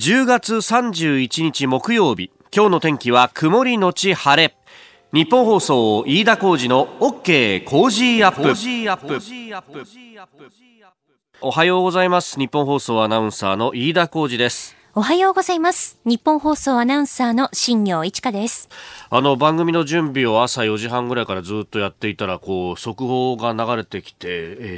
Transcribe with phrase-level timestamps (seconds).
[0.00, 2.30] 10月31日木曜日。
[2.56, 4.56] 今日の天気は曇りのち晴れ。
[5.12, 8.54] 日本放送飯田浩二の OK コージーアップ。
[11.42, 12.38] おはようございます。
[12.38, 16.00] ニッポン放送アナウンサーの飯田浩司ですおはようございます。
[16.04, 18.68] ニッポン放送アナウンサーの新行市佳です。
[19.08, 24.30] あの番組の準備を朝4時半ぐらいからずっとやっていたらこう速報が流れてきて、え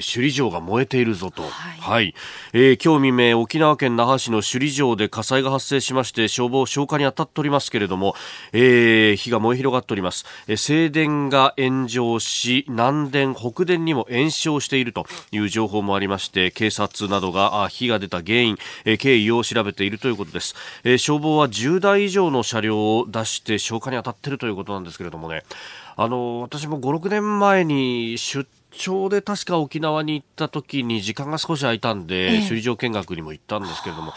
[0.03, 2.15] ー、首里城が燃えているぞと、はい、はい、
[2.53, 8.15] えー、今日未明沖縄県那覇市の首里城で火災が発生しまして消防消火に当たっておりますけれども、
[8.53, 25.43] えー、火が燃え広がっております、えー、正殿が炎上し南殿北殿にも延焼しているという情報もありまして警察などが火が出た原因、えー、経緯を調べているということです、えー、消防は10台以上の車両を出して消火に当たってってるということなんですけれどもね、
[25.97, 34.15] あの、私も5、6年前に出張で確か沖縄に行った時に時間が少し空いたんで、ええ、首里城見学にも行ったんですけれども、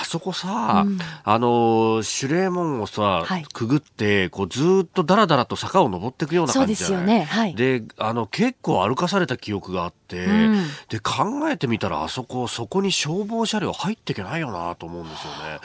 [0.00, 6.98] あそこさ、うん、あの、守礼門をさ、はい、くぐって、こうずっとだらだらと坂を登っていくような感じじゃない？
[6.98, 7.24] ですよね。
[7.24, 15.58] はい、で、あの、結構歩かされた記憶があって、うん、で、考えてみたらあそこ、そこに消防車両入っていけないよなと思うんですよね。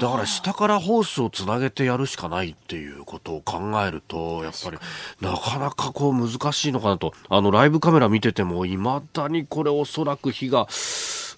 [0.00, 4.78] だから下からホースをつなげてやるしかないっていうことを考えると、やっぱり
[5.20, 7.12] なかなかこう難しいのかなと。
[7.28, 10.66] あの、ライブカメラ見てても、いまだにこれおそらく火が、う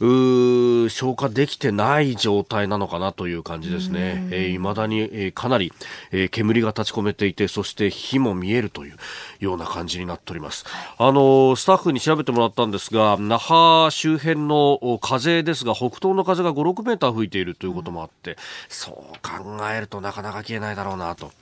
[0.01, 4.29] 消化できてない状態なのかなという感じですね。
[4.31, 5.73] えー、未だに、えー、かなり、
[6.13, 8.97] えー、煙が立ち込めていて、そして火も見えるという
[9.41, 10.65] ような感じになっております。
[10.99, 18.37] あのスタッフに調べてもらったんですが、那覇周辺の風ですが、北東の風が5、6メーター吹いているということもあって、うん、
[18.69, 21.33] そう考えるとなかなか消えないだろうなと。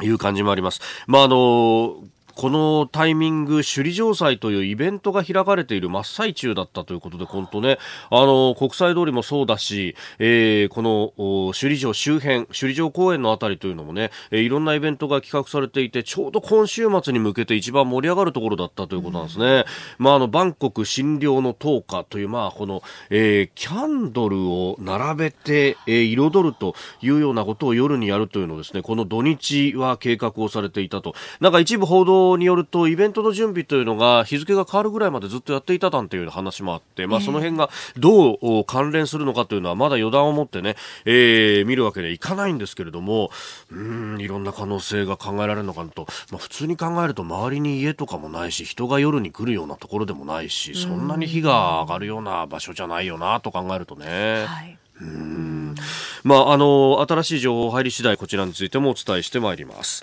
[0.00, 0.80] いう感じもあります。
[1.06, 1.96] まあ、あの
[2.34, 7.78] このタイミング、首里城祭というイベントが開かれている真っ最中だったということで、本当ね、
[8.10, 19.64] あの、国際通りもそうだし、えー、この首里城周辺、首里城公園のあたりというのもね、えー、いろんなイベントが企画されていて、ちょうど今週末に向けて一番盛り上がるところだったということなんですね。
[19.98, 31.14] うん、まあ、あの、バンコク診療の灯火という、まあ、この、えー、キャンドルを並べて、えー、彩るというようなことを夜にやるというのをですね、この土日は計画をされていたと。
[31.40, 43.30] なんか一部報道によるとイベントの準備というのが日付が変わるぐらいまでずっとやっていたなんていう話もあって、まあ、その辺がどう関連するのかというのはまだ予断を持ってね、えー、見るわけにはいかないんですけれども
[43.70, 54.44] うんいろんな可能性が考えられるのかなと、まあ、普通に考えると周りに家とかもないし人が夜に来るようなところでもないしそんなに火が上がるような場所じゃないよなと考えるとね。
[54.46, 54.78] はい。
[55.00, 55.74] うん。
[56.22, 60.02] まあ、あの新しい情報入り次第こちらについてもお伝えしてまいります。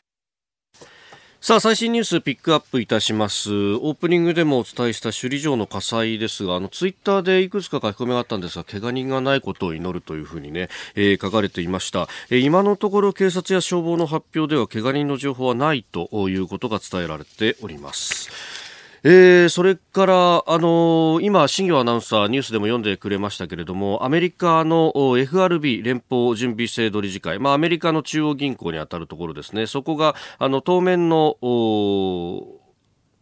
[1.42, 3.50] さあ最新ニュースピックアップいたします。
[3.50, 18.59] オープニングでもお伝えした首里城の火災ですがあのツイッターでいくつか書き込みがあったんですが怪我人がないことを祈るというふうにね、えー、書かれていました、えー、今のところ警察や消防の発表では怪我人の情報はないということが伝えられております。
[19.04, 20.14] えー、それから、
[20.46, 29.68] あのー、今、新業アナウンサーニュースでも読んでくれましたけれどもアメリカの FRB 連邦準備制度理事会、まあ、アメリカの中央銀行にあたるところですね。
[29.68, 31.38] そこがあの当面の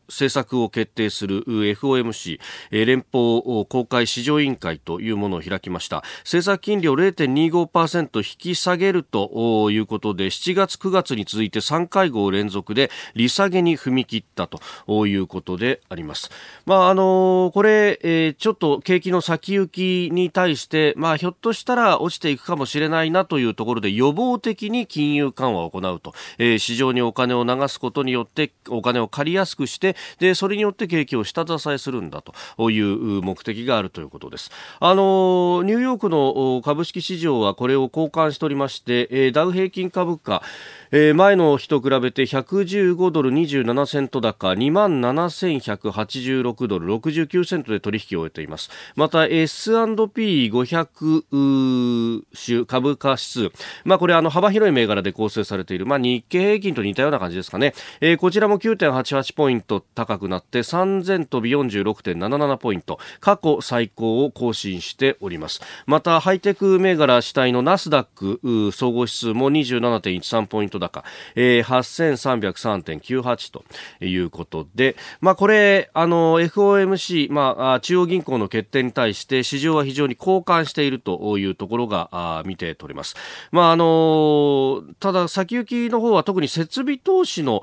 [0.08, 2.40] 政策を決定する FOMC
[2.72, 6.04] 連邦公開市場委員会というものを開きました。
[6.20, 16.30] 政策金利を0.25%引き下げるということで7月9月に続いて3会合連続で利下げに踏み切ったということであります。
[16.66, 34.52] まああのこれ、え、ちょっと景気の先行きに対してまあひょっとしたら落ちていくかもしれないなというところで予防的に金融緩和を行うと、え、市場にお金を流すことによってお金を借りやすくしてでそれによって景気を下支えするんだという目的があるということです。
[34.80, 40.44] あのニューヨークの株式市場はこれを交換しておりましてダウ平均株価
[40.92, 48.70] えー、前の日と比べて115ドル27セント高2万7186ドル69セントで取引を終えています。
[48.96, 53.52] また S&P500 種株価指数。
[53.84, 55.86] まあこれあの幅広い銘柄で構成されている。
[55.86, 63.00] まあ日経平均と似たような感じですかね、えー、こちらも9.88ポイント高くなって3000飛び46.77ポイント。
[63.20, 65.62] 過去最高を更新しております。
[65.86, 71.04] またハイテク銘柄主体のナスダック総合指数も27.13ポイント高、
[71.36, 73.64] えー、8303.98と
[74.04, 83.16] いうことで、まあ、これ、あの、FOMC、まあ、中央銀行の決定に対して市場は非常に好感しているというところがあ見て取れます。
[83.52, 87.62] まあ、あの、ただ先行きの方は特に設備投資の、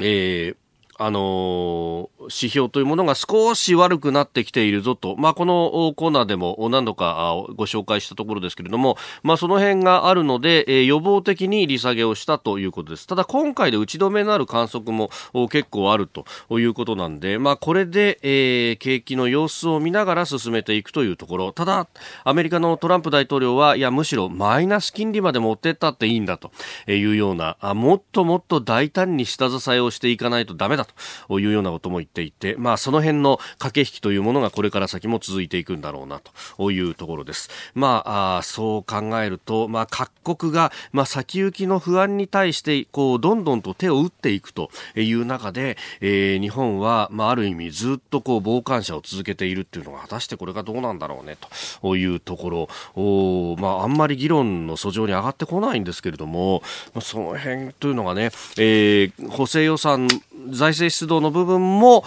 [0.00, 0.56] えー
[0.98, 13.06] あのー、指標というものが少し悪くなってきているぞと、まあ、このコーナーでも何度かご紹介したところですけれども、まあ、その辺があるので、えー、予防的に利下げをしたということです。
[13.06, 15.10] ただ今回で打ち止めのある観測も
[15.50, 16.26] 結構あると
[16.58, 21.52] いうことなんで、まあ、これで、えー、景気の様子を見ながら進めていくというところ。
[21.52, 21.86] ただ、
[22.24, 26.50] アメリカのトランプ大統領は、いや、むしろマイナス金利まで持ってったっていいんだと
[26.88, 30.87] いうような、あもっともっと大胆に下支えをしていかないとダメだ
[31.28, 36.20] というようなことも言っていて、まあ、その辺の駆け引きというものがこれから先も続いていくんだろうな
[36.56, 37.50] というところです。
[37.74, 51.36] まあ、あそう考えると、まあ、各国が、まあ、先行きの不安に対して、こう、どんどんと手を打っていくという中で、えー、日本は、まあ、ある意味ずっとこう、傍観者を続けているっていうのが、果たしてこれがどうなんだろうね、
[51.80, 56.62] というところ、おまあ、あんまり議論の訴状に上がってこないんですけれども、
[57.00, 60.08] その辺というのがね、えー、補正予算
[60.50, 62.04] 財政出動の部分も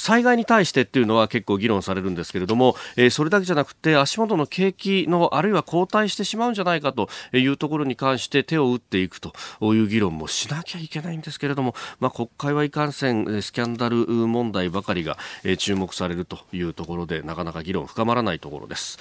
[0.00, 15.18] 災害に対してっていうのは結構議論されるんですけれども、えー、それだけじゃなくて足元の景気のあるいは後退してしまうんじゃないかというところに関して手を打っていくという議論もしなきゃいけないんですけれども、まあ、国会はいかんせんスキャンダル問題ばかりが、
[15.58, 18.98] 注目されるというところでなかなか議論深まらないところです。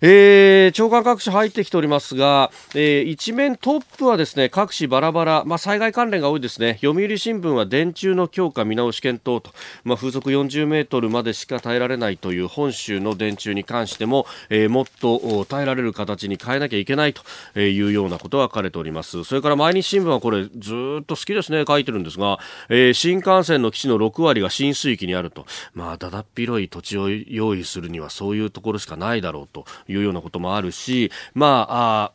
[0.00, 6.78] えー、長官各紙入ってきておりますが、えー、一面トップはですね各紙バラバラ、まあ、災害関連が多いですね。
[6.82, 9.52] 読売新聞は電柱の強化見直し検討と、
[9.84, 19.24] まあ、風速40メートルまでしか耐えられないという本州の電柱に関しても、えー、もっと耐えられる形に変えなきゃいけないというようなことが書かれております。
[19.24, 25.46] それから毎日新聞はこれずっと好きですね書いてるんですが、えー、新幹線の基地の6割が浸水域にあると。
[25.74, 29.64] まあだだっ広い土地を用意するにはそういうところしかないだろうと。
[29.88, 32.12] いうようなこともあるし、まあ、あ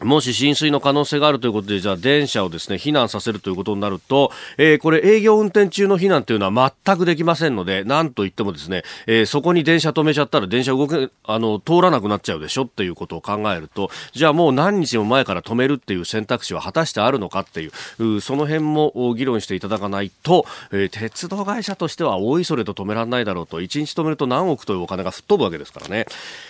[0.00, 26.06] もし浸水の可能性があるということで、じゃあ電車をですね、避難させるということになると、えー、これ営業運転中の避難というのは全くできませんので、なんといってもですね、えー、そこに電車止めちゃったら電車動け、あの、通らなくなっちゃうでしょっていうことを考えると、じゃあもう何日も前から止めるっていう選択肢は果たしてあるのかっていう、うその辺も議論していただかないと、えー、鉄道会社としては大いそれと止められないだろうと、1日止めると何億というお金が吹っ飛ぶわけですからね。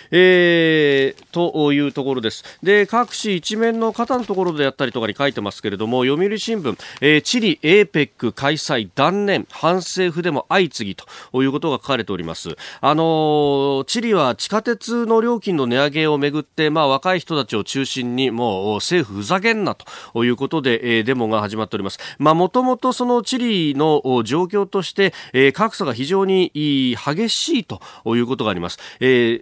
[0.09, 2.43] えー、というところです。
[2.63, 12.55] で、各市紙一面の肩のところであったりとかに書いてますけれども読売新聞、えー、チリ APEC 開催断念反政府でも相次ぎということが書かれております。
[12.81, 21.99] あのー、チリは地下鉄の料金の値上げをめぐって、まあ、若い人たちを中心にもう政府ふざけんなということで、えー、デモが始まっております。
[22.19, 27.81] もともとそのチリの状況として、えー、格差が非常に激しいと
[28.15, 28.79] いうことがあります。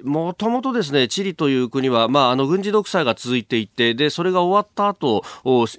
[0.04, 5.24] もともとですねチリという国は、まあ、あの軍事独裁が続いていてでそれが終わった後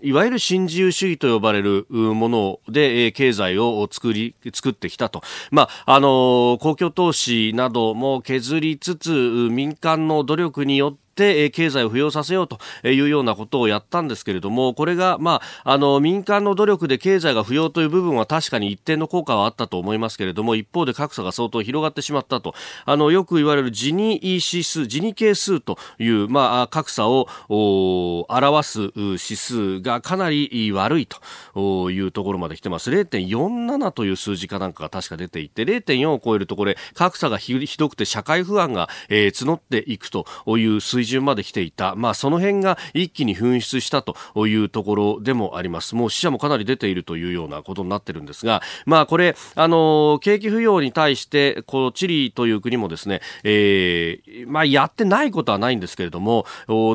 [0.02, 9.10] いわゆる新自由主義と呼ばれるもので経済を作り作ってきたと、まああの公共投資なども削りつつ
[9.50, 12.58] 民間の努力によってって経済を浮揚させようと
[12.88, 22.55] いうようなことをやったんですけれどもこれが、まあ、あの民間の努力で経済が浮揚という部分は確かに一定の効果はあったと思いますけれども一方で格差が相当広がってしまったと。
[22.84, 31.08] あのよく言われるジニ指数ジニ係数という、まあ、格差を表す指数がかなり悪い
[31.55, 32.90] というところまで来てます。
[32.90, 40.26] 0.47という数字かなんかが確か出ていて0.4を超えるとこれ格差がひどくて社会不安が、えー、募っていくと
[40.58, 45.94] いう水水準まで来ていた、まあ、その辺が一気に噴出したというところでもあります。
[45.94, 56.46] もう死者もかなり出ているというようなことになってるんですが、まあ、これ、あの、景気不要に対して、このチリという国もですね、えー、まあ、やってないことはないんですけれども、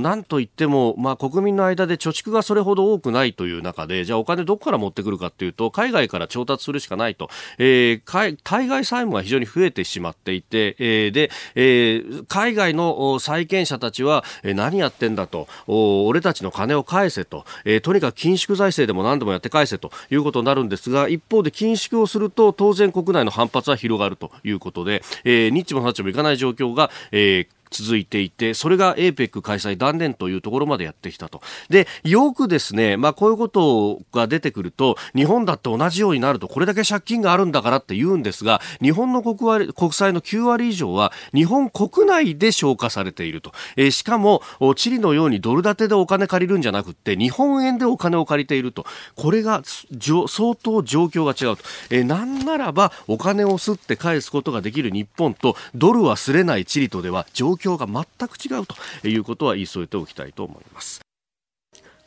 [0.02, 15.48] なんといっても、まあ、国民の間で貯蓄がそれほど多くないという中で、じゃあお金どこから持ってくるかっていうと、海外から調達するしかないと、えー、対外債務が非常に増えてしまっていて、えー、で、えー、海外の債権者たちちは、え何やってんだと。
[15.68, 19.92] 俺たちの金を返せと、えとにかく緊縮財政でも何でもやって返せと。
[20.10, 31.42] いうことになるんですが一方で緊縮をすると当然国内の反発は広がるということで、えー、ニッチもサッチもいかない状況が、えー続いていて、それが APEC 開催断念というところまでやってきたと。
[31.70, 43.52] で、よくですね、まあこういうことが出てくると、日本だって同じようになると、これだけ借金があるんだからって言うんですが、日本の国割国債の9割以上は、日本国内で消化されていると。
[43.76, 44.42] えー、しかも、
[44.76, 48.86] チリのようにドル建てでお金借りるんじゃなくて、日本円でお金を借りていると。
[49.16, 51.64] これが、相当状況が違うと。
[51.90, 61.09] えー、なんならば、お金を吸って返すことができる日本と、ドルはすれないチリとでは、状況が全く違うということは言い添えておきたいと思います。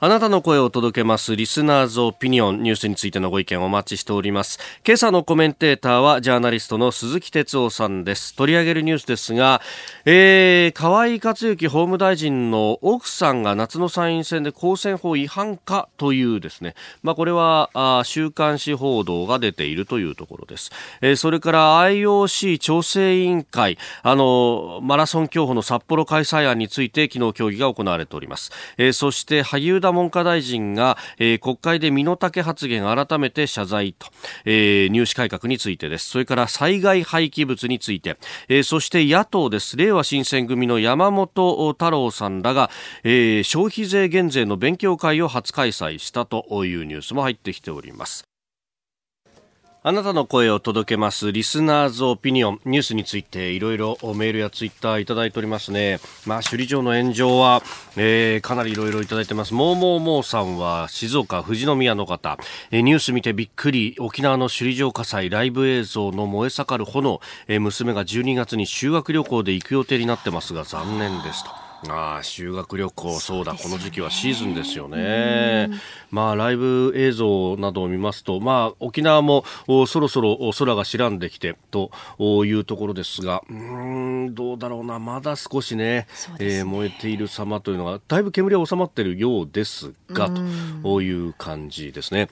[0.04, 4.59] あなたの声を届けますリスナーズオピニオンニュースについてのご意見をお待ちしております。
[4.85, 8.35] 今朝のコメンテーターはジャーナリストの鈴木哲夫さんです。
[8.35, 9.61] 取り上げるニュースですが、
[10.04, 16.75] えー、河井克行法務大臣の奥さんが夏の参院選で公選法違反かというですね。
[17.04, 34.08] まあこれはあ週刊誌報道が出ているというところです、えー、それから IOC 調整委員会あのマラソン競歩の札幌開催案について昨日協議が行われております、えー、そして萩生田文科大臣が、えー、国会で身の丈発言改めて謝罪と、
[34.44, 36.08] えー、入試改革についてです。
[36.08, 38.18] それから災害廃棄物について、
[38.49, 39.76] えー、そして野党です。
[39.76, 42.70] 令和新選組の山本太郎さんらが、
[43.04, 48.32] えー、消費税減税の勉強会を初開催したというニュースも入ってきております。
[49.85, 55.99] あなたの声を届けますリスナーズオピニオンニュースについていろいろメールやツイッターいただいておりますね。
[56.25, 57.65] まあ首里城の炎上は、
[57.97, 59.55] えー、かなりいろいろいただいてます。
[59.55, 62.39] もうもうもうさんは静岡富士宮の方、
[62.71, 71.62] えー、ニュース見てびっくり沖縄の首里城火災ライブ映像の燃え盛る炎、えー、娘が12月に修学旅行で行く予定になってますが残念ですと。
[71.89, 75.71] ああ修学旅行そうだこの時期はシーズンですよね。
[76.11, 79.45] まあライブ映像などを見ますとまあ沖縄も
[79.87, 81.91] そろそろ空が白んできてと
[82.45, 86.07] いうところですがうんどうだろうなまだ少しねね、
[86.39, 90.31] えー、燃えている様というのがだいぶ煙は収まっているようですが
[90.83, 92.29] という感じですね。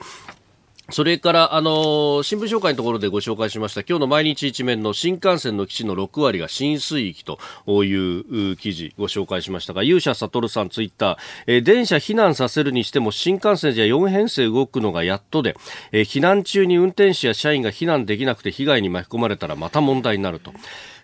[0.93, 7.39] それから、あの新聞紹介のところでご紹介しました、今日の毎日一面の新幹線の基地の6割が浸水域と
[7.85, 11.17] いう記事ご紹介しましたが、勇者悟さんツイッター、
[11.47, 15.57] えー、電車避難させるにしても新幹線じゃ4編成動くのがやっとで、
[15.93, 20.53] えー、避難中に運転手や社員が避難できなくて被害に巻き込まれたらまた問題になると。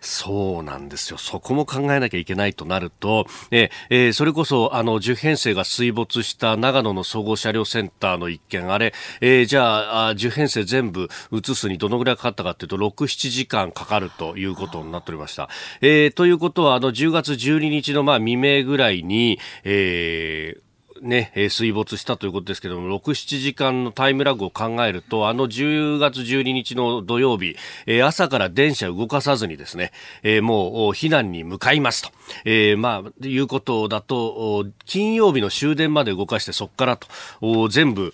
[0.06, 1.18] そうなんですよ。
[1.18, 15.48] そこも考えなきゃいけないとなると、ええー、それこそ、あの、10編成が水没した長野の総合車両センターの一件、あれ、えー、じゃあ、あ10編成全部移すにどのぐらいかかったかというと、6、7時間かかるということになっておりました。
[15.80, 20.65] えー、ということは、あの、10月12日の、まあ、未明ぐらいに、えー、
[21.02, 32.10] ね、水没したということですけども、6、7時間のタイムラグを考えると、あの10月12日の土曜日え、朝から電車動かさずにですねえ、もう避難に向かいますと、
[32.44, 36.96] えー、まあ、いうことだと、金曜日の終電まで動かしてそっから
[37.40, 38.12] と、全部、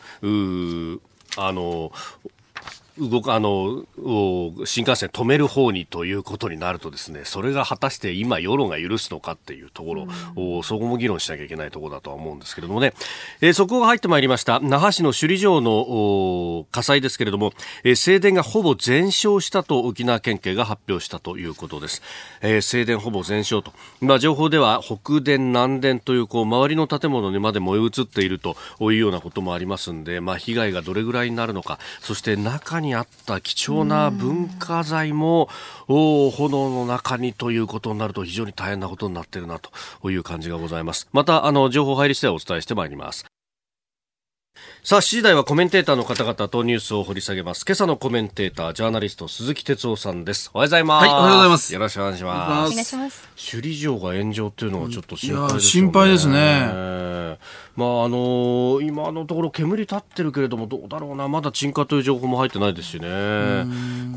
[1.36, 1.92] あの、
[2.98, 3.84] 動かあの
[4.64, 10.06] 新幹線止める方にということになるとですねそれが果たして今世論が許すのかっていうところ、
[10.36, 12.92] うん、そこも議論しなきゃいけないところだとは思うんですけれどもね、
[13.40, 14.60] えー、速報が入ってまいりました。
[14.60, 17.52] 那覇市の首里城の火災ですけれども、
[17.84, 22.02] えー、正殿がほぼ全焼したと沖縄県警が発表したということです、
[22.42, 23.72] えー、正殿ほぼ全焼と。
[24.02, 35.48] 今情報では北殿南殿というこう周りの建物にまで燃え移っているというようなこともありますんで、まあ、被害がどれぐらいになるのかそして中にあった貴重な文化財も
[35.86, 41.08] 炎の中にということになると非常に大変なことになっているなという感じがございます。
[41.12, 43.24] また、あの、情報入り次第お伝えしてまいります。
[44.84, 47.64] さあ、7時台はコメンテーターの方々とニュースを掘り下げます。
[47.64, 50.50] 今朝のコメンテーター、ジャーナリスト、鈴木哲夫さんです。
[50.52, 51.06] おはようございます。
[51.06, 51.72] はい、おはようございます。
[51.72, 52.72] よろしくお願いします。
[52.72, 53.28] お願いします。
[53.36, 55.60] 首里城が炎上っていうのはちょっと心配ですね。
[55.60, 57.32] 心配ですね。
[57.76, 63.64] まあ、あのー、今のところ煙立ってるけれども、どうだろうな、まだ鎮火という情報も入ってないですしね。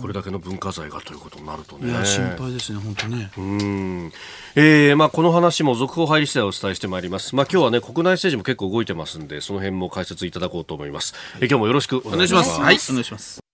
[0.02, 1.92] これだけの文化財がということになるとね。
[1.92, 3.32] いや、心配ですね、本当ね。
[3.38, 4.12] うん。
[4.56, 7.36] えー、まあ、この話も続報入り次第お伝えしてまいります。
[7.36, 11.14] まあ、今日はね、国内政治も結構動いてますんで、その辺も解説いただこうと思います。
[11.42, 12.60] え今日もよろしくお願いします。
[12.60, 13.46] はい、お願いします。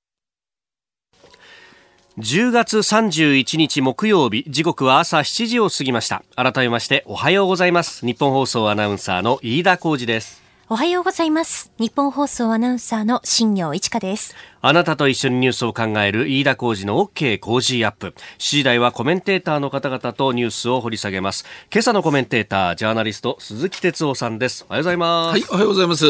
[2.17, 11.69] 10月31日木曜日時刻は朝7時を過ぎました改めましておはようございます日本放送アナウンサーの飯田浩二ですおはようございます。
[11.79, 14.37] 日本放送アナウンサーの新業一華です。
[14.61, 18.15] あなたと一緒にニュースを考える飯田浩二の OK 工事アップ。
[18.37, 21.43] 7時台はコメンテーターの方々とニュースを掘り下げます。
[21.73, 24.65] 今朝のコメンテータージャーナリスト鈴木哲夫さんです。
[24.69, 25.33] おはようございます。
[25.33, 26.05] はいおはようございます、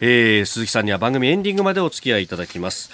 [0.00, 2.90] えー、鈴木さんには番組エンディングまでお付き合いいただきます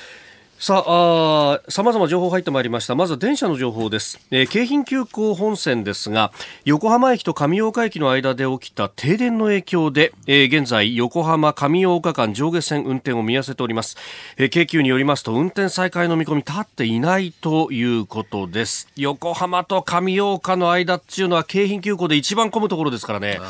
[0.58, 2.94] さあさまざま情報入ってまいりました。
[2.94, 6.32] まず電車の情報です、えー、京浜急行本線ですが
[6.64, 13.98] 横浜駅と上大岡駅の間で起きた停電の影響で、えー、現在横浜上大岡間上下線運転を見合わせております、
[14.38, 18.88] えー、京急によりますと運転再開の見込み立っていないということです。
[18.96, 23.40] 横浜と上大岡の間っていうのは京浜急行で一番混むところですからね。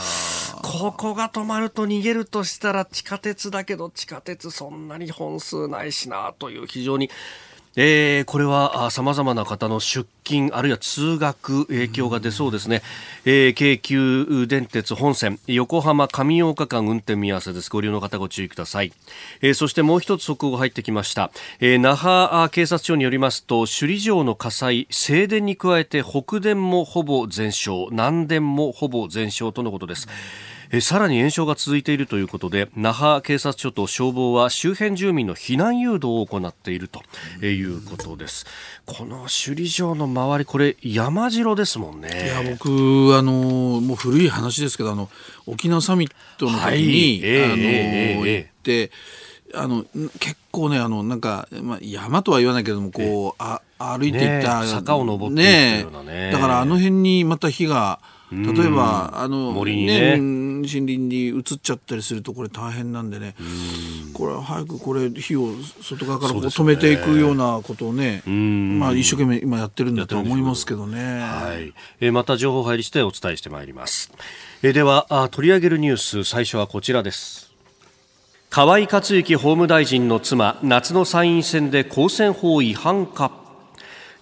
[0.62, 7.10] ここが止まると逃げるとしたら地下鉄だけど地下鉄そんなに本数ないしなという非常にに
[7.78, 12.82] えー、これはさまざまな方の出勤あるいは通学影響が出そうですね、
[13.26, 17.68] えー、京急電鉄本線横浜上岡間運転見合わせです。
[17.68, 18.92] ご利用の方ご注意ください、
[19.42, 37.02] えー、そしてもう一つ速報が入ってきました、えー、那覇警察庁によりますと首里城の火災西電に加えて北電もほぼ全焼南電もほぼ全焼とのことです、うんえさらに延焼が続いているということで那覇警察署と消防は周辺住民の避難誘導を行っていると
[37.44, 38.46] いうことです。
[38.84, 42.08] この首里城の周りこれ山城ですもんね。
[42.42, 43.32] いや僕あの
[43.80, 45.08] もう古い話ですけどあの
[45.46, 48.90] 沖縄サミットの時に、はいえー、あの、えー、行って。
[49.54, 49.84] あの
[50.18, 58.00] 結構ねあのなんか、まあ、山とは言わないけどもこうあ歩いていった、ね、坂を登っていったようなねだからあの辺にまた火が
[58.32, 63.34] 例えばあの森にね、ね、森林に移っちゃったりするとこれ大変なんでね。
[64.14, 68.32] これは早くこれ火を外側からこう止めていくようなことをね、ね、
[68.78, 71.20] まあ、一生懸命今やってるんだと思いますけどね。
[71.20, 74.12] はい、えー、また情報入りしてお伝えしてまいります。
[74.62, 77.54] えー、ではあ取り上げるニュース最初はこちらです。
[78.50, 83.45] 河井克行法務大臣の妻夏の参院選で公選法違反か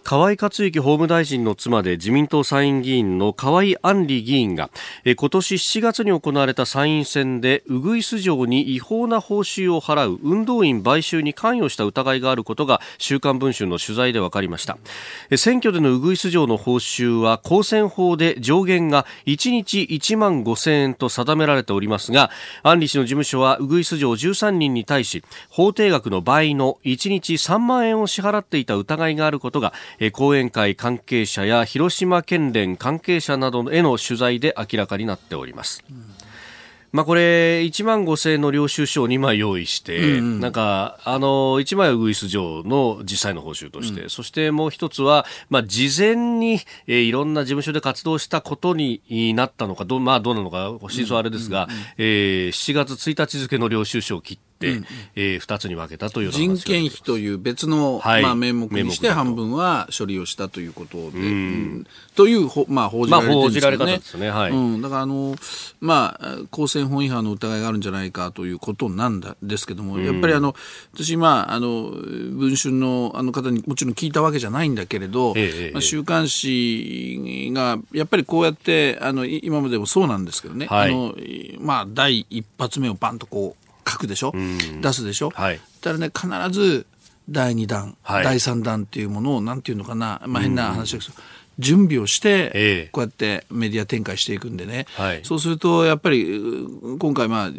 [0.04, 4.68] 河井克行法務大臣の妻で自民党参院議員の河井案里議員が
[5.06, 14.76] 今年7月に行われた参院選でウグイス城に違法な報酬を払う運動員買収に関与した疑いがあることが週刊文春の取材で分かりました。
[15.38, 22.30] 選挙でのウグイス城の報酬は公選法で上限が1日1万5000円と定められておりますが
[22.62, 29.72] 案里氏の事務所はウグイス城13人に対し法定額の倍の1日3万円を支払っていた疑いがあることが
[30.12, 35.82] 講演会関係者や広島県連関係者などへの取材で明らかになっております。
[35.90, 36.14] うん。
[36.94, 64.30] まあ、これ、1万5000円の領収書を2枚用意して、うん、なんか、あの、1枚はウグイス城の実際の報酬として、うん、そしてもう一つは、まあ、事前に、えー、いろんな事務所で活動したことになったのか、ど,、まあ、どうなのか、真相はあれですが、うん、えー、7月1日付の領収書を切って、うん、えー、2つに分けたという人件費という別の、はい、まあ、名目にして半分は処理をしたということで、うん、というほ、まあ、報じられてるんですよね。
[64.30, 64.58] まあ、ですね。
[64.58, 64.74] はい。
[64.74, 65.36] うん、だからあの、
[65.80, 70.54] まあ、公選法違反の疑いがあるんじゃないかということなんだですけども、やっぱりあの
[70.94, 81.14] 私、まあ、あの文春のあの方にもちろん聞いたわけじゃないんだけれど、ええまあ、週刊誌がやっぱりこうやってあの今までもそうなんですけどね、はい、あの
[81.60, 83.63] まあ、第一発目をバンとこう
[83.94, 86.86] 書くでしょ、うん、出すでしょ、はい、ただね必ず
[87.30, 91.22] 第2弾、はい、第3弾っていうものをなんていうのかな、まあ、変な話ですけど、
[91.58, 94.86] うん、準備をして、こうやってメディア展開していくんでね、
[95.22, 96.40] そうするとやっぱり
[96.98, 97.50] 今回まあ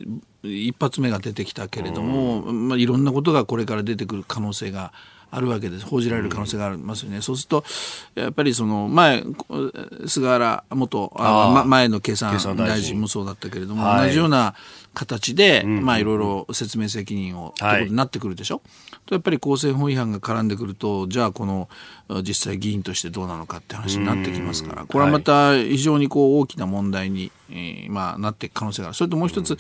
[0.44, 4.94] 一発目が出てきたけれども、まあ、いろんなことがこれから出てくる可能性が
[5.32, 5.86] あるわけです。
[5.86, 7.18] 報じられる可能性がありますよね。
[7.18, 7.66] うん、そうすると、
[8.14, 9.24] やっぱりその前、
[10.06, 14.54] 菅原元、あま、前の経産大臣もそうだったけれども、はい、同じような
[14.96, 18.64] 形で、うん、まあいろいろ説明責任を、ということになってくるでしょ？
[19.06, 21.70] とやっぱり公選法違反が絡んでくると、じゃあこの
[22.24, 28.96] 実際議員としてどうなのかって話になってきますから、これはまた非常にこう大きな問題に、えー、まあなっていく可能性がある。
[28.96, 29.58] それともう一つ、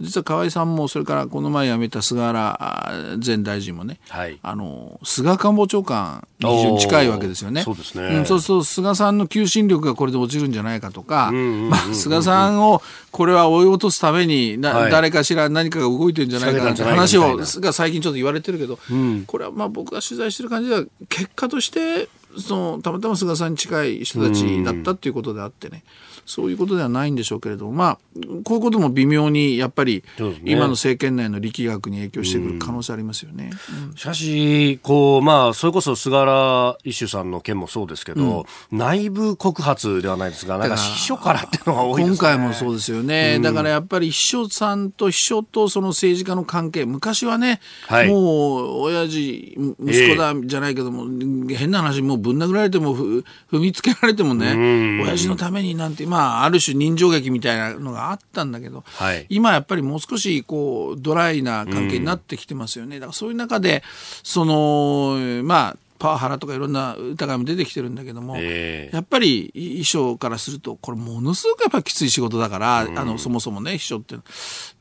[0.00, 7.62] 実は河合さんも、それからこの前辞めた菅原前大臣もね、はい、あの、菅官房長官に非常に近いわけですよね。
[7.62, 8.16] そうですね。
[8.16, 22.08] うん、そうすると菅さんの求心力がこれで落ちるんじゃないかとか、まあ、菅さんをこれは追い落とすためにな、はい、誰かしら何かが動いてるんじゃないかなって話をが最近ちょっと言われてるけど、うん、これはまあ僕が取材してる感じでは結果として
[22.38, 25.82] そのたまたま菅さんに近い人たちだったっていうことであってね、
[26.26, 27.98] そういうことではないんでしょうけれども、まあ、
[28.44, 30.04] こういうことも微妙にやっぱり、
[30.44, 33.50] 今の政権内の力学に影響してくる可能性ありますよね。
[33.90, 42.16] うん、しかし、こう、まあ、それこそ菅原一秀さんの件もそうですけど、うん、内部告発ではないですが、なんか秘書からっていうのが多いですね。
[42.16, 43.34] 今回もそうですよね。
[43.36, 62.98] うん、だからやっぱり秘書さんと秘書とその政治家の関係、昔はね、はい、もう、親父、息子だじゃないけども、えー、変な話、もうぶん殴られても、踏みつけられてもね、親父のためになんて、まあ、まあ、ある種人情劇みたいなのがあったんだけど、はい、今やっぱりもう少しこうドライな関係になってきてますよね。
[62.98, 63.82] だからそういう中で
[64.22, 74.16] そのまあパワハラとかいろんな疑いも出てきてるんだけども、えー、やっぱり秘書からするとこれものすごくやっぱきつい仕事だから、うん、あのそもそもね秘書って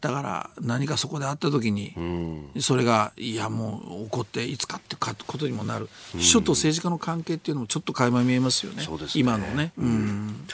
[0.01, 9.73] だから何かそこで会った時に、うん、それがいやもう怒っていつかってことにもなる、うん、秘書と政治家の関係っていうのもちょっと垣間見えますよね、ね、今のね。
[9.77, 10.47] うん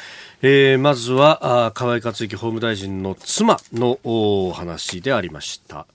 [0.43, 5.85] えー、まずは河井克行法務大臣の妻のお話でありました。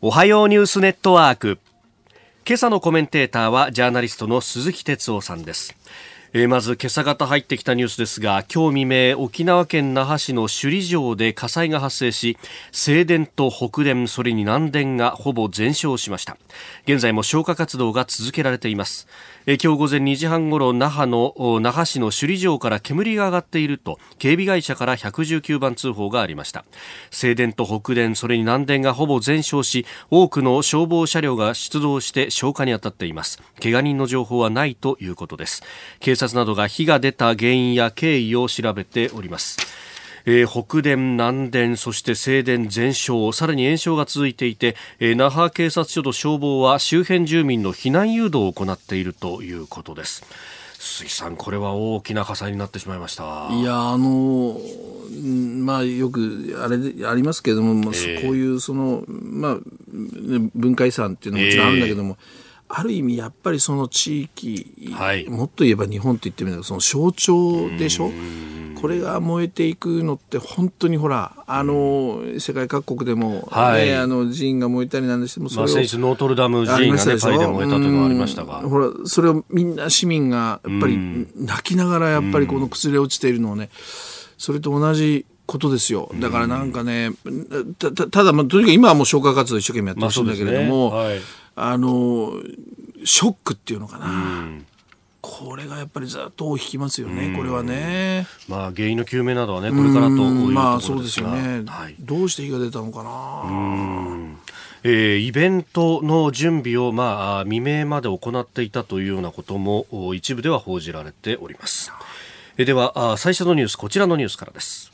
[0.00, 1.60] おはようニュースネットワーク。
[2.44, 5.76] 今朝のコメンテーターはジャーナリストの鈴木哲夫さんです、
[6.48, 12.36] まず今朝方入ってきたニュースですが今日未明沖縄県那覇市の首里城で火災が発生し
[12.72, 16.36] 西電と北電それに南電がほぼ全焼しました。
[16.82, 19.06] 現在も消火活動が続けられています。
[19.46, 26.64] 今日午前2時半ごろ那覇の那覇市の首里城から煙が上がっていると警備会社から119番通報がありました。
[27.10, 33.42] 西電と北電それに南電がほぼ全焼し多くの消防車両が出動して消火に当たっています。
[33.62, 35.62] 怪我人の情報はないということです。
[36.00, 39.58] 警察などが火が出た原因や経緯を調べております。
[40.26, 50.24] えー、北電、南電、そして西電全焼、さらに延焼が続いていて、えー、那覇警察署と消防は周辺住民の避難誘導を行っているということです。
[50.78, 53.48] 水さん、これは大きな火災になってしまいました。
[53.52, 54.58] いや、あの、
[55.64, 59.58] まあ、よく、あれ、ありますけれども、えー、こういう、その、まあ、
[60.54, 68.10] 文化遺産っていうのももちろんあるんだけども、えーある意味やっぱりその地域、はい、もっと言えば日本と言ってみればその象徴でしょ？
[68.80, 78.60] これが燃えていくのって本当にほらあの世界各国でも、ね、はい、あの寺院が燃えたりなんでしてもそれを、まあ、先日ノートルダム寺院が、ね、パリで燃えたというのがありましたが。
[78.60, 80.98] ほらそれをみんな市民がやっぱり
[81.34, 83.70] 泣きながらやっぱりこの崩れ落ちているのをね
[84.36, 86.10] それと同じことですよ。
[86.20, 87.10] だからなんかね、
[87.78, 91.02] たただ、まあ、とにかく今はもう消火活動一生懸命やってほしいんだけれども、まあ
[91.56, 92.32] あの、
[93.04, 94.06] ショックっていうのかな。
[94.06, 94.66] うん
[95.26, 98.26] これがやっぱりずっと引きますよね、これはね。
[98.46, 103.44] まあ、原因の究明などはね、これからというまあ、そうですよね、はい、どうして火が出たのかな。
[104.82, 111.90] えー、イベントの準備を、まあ、未明まで行っていたというようなことも一部では報じられております。
[112.58, 114.92] えでは、最初のニュース、こちらのニュースからです。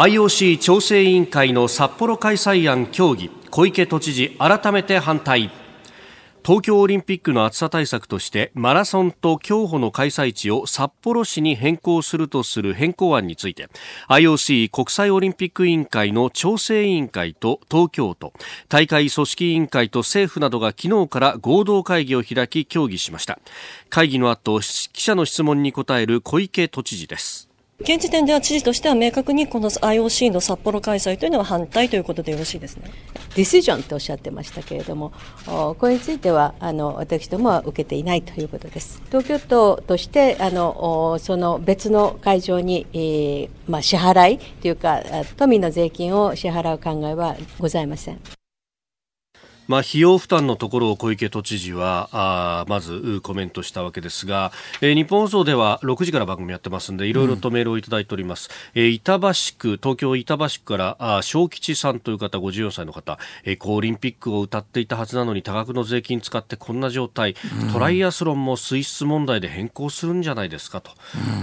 [0.00, 5.50] IOC 調整委員会の札幌開催案協議小池都知事改めて反対。
[6.42, 13.68] 東京オリンピックの暑さ対策としてマラソンと競歩の開催地を札幌市に変更するとする変更案について
[14.08, 18.32] IOC 国際オリンピック委員会の調整委員会と東京都
[18.70, 23.38] 大会組織委員会と政府などが昨日から合同会議を開き協議しました。
[23.90, 24.60] 会議の後
[24.94, 27.49] 記者の質問に答える小池都知事です。
[27.82, 32.90] 現時点では知事としては明確にこの IOC の札幌開催というのは反対ということでよろしいですね。
[33.34, 35.12] ディシジョンとおっしゃってましたけれども、
[35.46, 39.00] これについてはあの私どもは受けていないということです。
[39.08, 45.02] 東京都としてあのその別の会場に、えー、まあ支払いというか
[45.38, 48.39] 都民の税金を支払う考えはございません。
[49.70, 70.90] まあ、費用負担のところを小池都知事はあまずコメントしたわけですが、えー、日本放送では6時から番組やってますんでいろいろとメールをいただいております、うん、えー、板橋区東京板橋区からあ小吉さんという方54歳の方、えー、こうオリンピックを歌っていたはずなのに多額の税金使ってこんな状態、うん、トライアスロンも水質問題で変更するんじゃないですかと、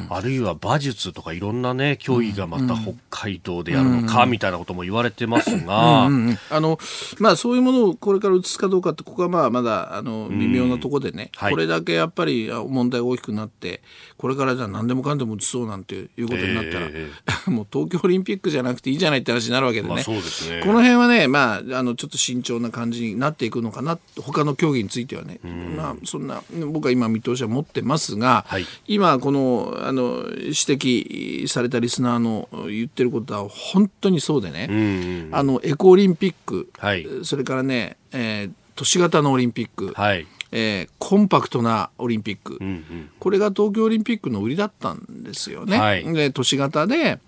[0.09, 6.77] うん、あるいは馬術とかいろんなね競技がまた北海道でやるのか、みたいなことも言われてますが、あの
[7.19, 13.81] まあそういうものをこれれから移すかどうかってここはまあまだあの微妙なところでね、はい、これだけやっぱり問題が大きくなって
[14.17, 19.89] これからじゃあ何でもかんでも移そうなんていうことになったら、えー、 もう東京オリンピックじゃなくていいじゃないって話になるわけでね。
[19.89, 20.61] まあ、ね。
[20.63, 25.39] この辺はね、まあ、あのちょっと慎重な感じになっていくのかな他の競技についてはね、
[25.75, 45.77] まあ、そんな僕は今見通しは持ってますが、はい、今このあの指摘されたリスナーの言ってることは本当にそうでね、あのエコオリンピック、はい、それからねえー、都市型のオリンピック、はい、えー、コンパクトなオリンピック、うんうん、これが東京オリンピックの売りだったんですよね。
[45.77, 47.19] はい、で都市型で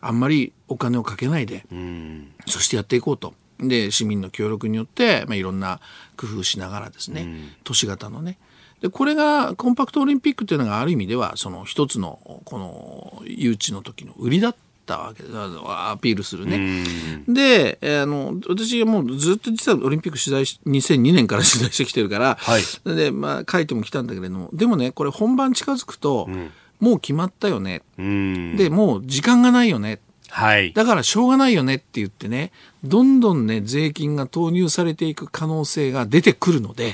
[0.00, 3.34] あんまりお金をかけないで、うん、そしてやっていこうと。
[3.60, 5.80] で市民の協力によって、まあ、いろんな
[6.16, 8.38] 工夫しながらですね、うん、都市型のね。
[8.80, 14.58] でこれがコンパクトオリンピックというのがある意味ではその一つのこの誘致の時の売りだった
[14.94, 16.84] ったわけでアピールするね。
[17.28, 22.62] であの私はもうずっと実はオリンピック取材し2002年から取材してきてるから、はい、
[22.96, 32.52] でまあ、書いてもきたんだけれどもでもねこれ本番近づくと、うん、もう決まったよね、でもう時間がないよねはい、だからしょうがないよねって言ってね
[32.84, 36.92] どんどんね税金が投入されていく可能性が出てくるので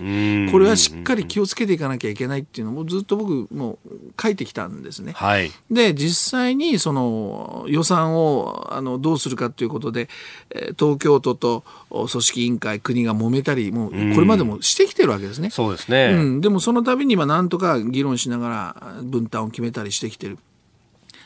[0.51, 3.79] これはしっかり気をつけていかなきゃいけないっていうのもずっと僕も
[4.21, 5.13] 書いてきたんですね。
[5.13, 10.09] はい、で実際にその予算をあのどうするかということで
[10.79, 15.51] 東京都と組織委員会国が揉めたりもうこれまでもしてきてるわけですね。
[15.51, 20.39] そうですね、うん、でもその度に今なんとか議論しながら分担を決めたりしてきてる。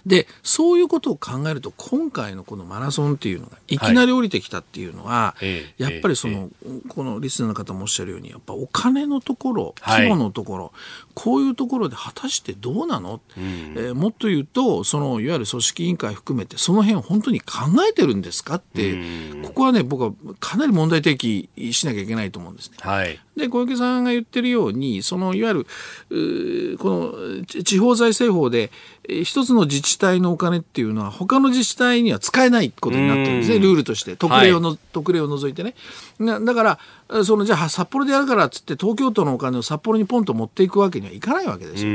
[0.08, 6.48] でそういうことを考えると今回のこのマラソンっていうのがいきなり降りてきたっていうのは、はい、やっぱりその、
[6.88, 10.72] このリスナーの方もおっしゃるようにやっぱお金のところ規模のところ、はい、
[11.14, 13.44] こういうところで果たしてどうなの、うん、
[13.76, 22.78] えー、もっと言うとそのいわゆる組織委員会含めてその辺を本当に考えてるんですかって、うん、ここはね僕はかなり問題提起しなきゃいけないと思うんですね。
[22.80, 28.70] はい、で小池さんが言ってるようにそのいわゆるこの地方財政法で
[29.08, 34.16] 一つの自治体のお金っていうのは他の自治体には使えないことになってるんですねルールとして。
[34.16, 35.74] 特例をの、はい、特例を除いてね。
[36.20, 41.90] だからそのじゃあ札幌でやるからっつって東京都のお金を札幌にポンと持っていくわけにはいかないわけですよ。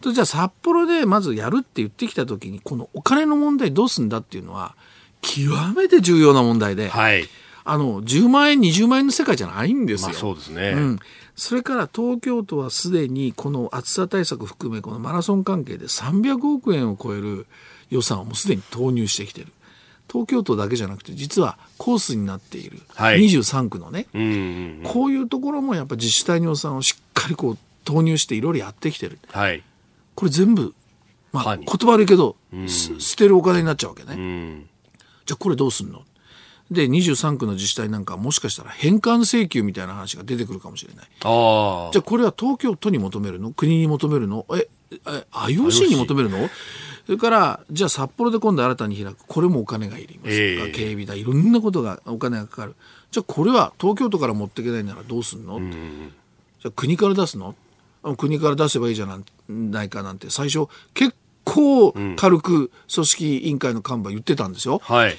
[0.00, 4.74] とじゃあ札幌でまずやるって言ってきた時にこのお金の問題どうすんだっていうのは
[5.20, 7.28] 極めて重要な問題で、はい、
[7.64, 10.08] あの10万円20万円の世界じゃないんですよ。
[10.08, 10.98] まあ、そうですね、うん
[11.34, 17.46] それから東京都はすでにこの暑さ対策含めこのマラソン関係で300億円を超える
[17.90, 19.48] 予算をもうすでに投入してきてる。
[20.10, 29.62] 東京都だけじゃなくて実はコースになっている23区のね、はい、こういうところもやっぱ自治体の予算をしっかりこう投入していろいろやってきてる、はい、
[30.14, 30.74] これ全部、
[31.32, 32.36] まあ、言葉悪いけど、
[32.68, 34.66] 捨てるお金になっちゃうわけね、
[35.24, 36.02] じゃあこれどうすんの？
[36.72, 41.06] で23区の自治体なんかもしかしたら返還請求みたいな話が出てくるかもしれない。
[41.22, 43.52] あじゃあこれは東京都に求めるの？
[43.52, 44.46] 国に求めるの？
[44.56, 46.48] ええ IOC に求めるの？
[47.06, 49.18] それからじゃあ札幌で今度新たに開く。
[49.26, 51.14] これもお金がいります、えー、警備だ。
[51.14, 52.74] いろんなことがお金がかかる。
[53.10, 56.12] じゃあこれは東京都から持っていけないならどうすんの、うん、
[56.60, 57.54] じゃあ国から出すの？
[58.16, 59.06] 国から出せばいいじゃ
[59.48, 64.80] ないかなんて最初結構軽く組織委員会の幹部は言ってたんですよ。
[64.82, 65.16] はい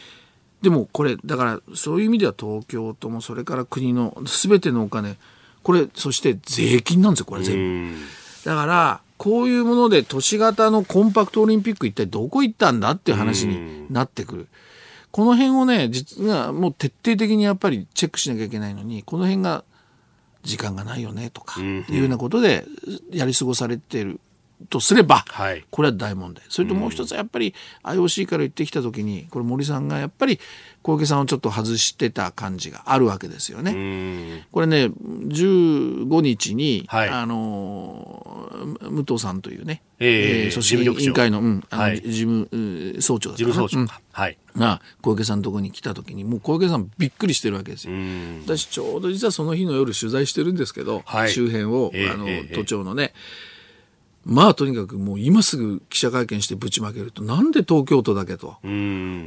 [0.64, 5.18] でもこれだからそういう意味では東京都もそれから国の全てのお金
[5.62, 7.96] これそして税金なんですよこれ全部。
[8.46, 14.48] だからこういうもので都市型のコンパクトオリンピック一体どこ行ったんだっていう話になってくる。
[15.12, 19.66] この辺をね実はもう徹底的にやっぱりチェックしなきゃいけないのにこの辺が
[20.44, 22.66] 時間がないよねとかいうようなことで
[23.12, 24.22] やり過ごされてる
[24.70, 26.44] とすれば、はい、これは大問題。
[26.50, 30.40] それともう一つはやっぱり IOC から言ってきた時にこれ森さんがやっぱり
[30.82, 34.46] 小池さんをちょっと外してた感じがあるわけですよね。
[34.52, 38.50] これね15日に、はい、あの
[38.82, 44.38] 武藤さんというね、えー、組織委員会の,、うん、あの、はい、事務総長だ事務総長、うん、はい。
[44.58, 47.94] が小池さんのところに来た時にもう小池さんびっくりしてるわけですよ。
[48.46, 53.14] 私ちょうど実はその日の夜取材してるんですけど、はい、周辺を、えー、あの、えー、都庁のね、
[54.26, 57.24] まあとにかくもう今すぐ記者会見してぶちまけると。
[57.24, 58.58] なんで東京都だけと。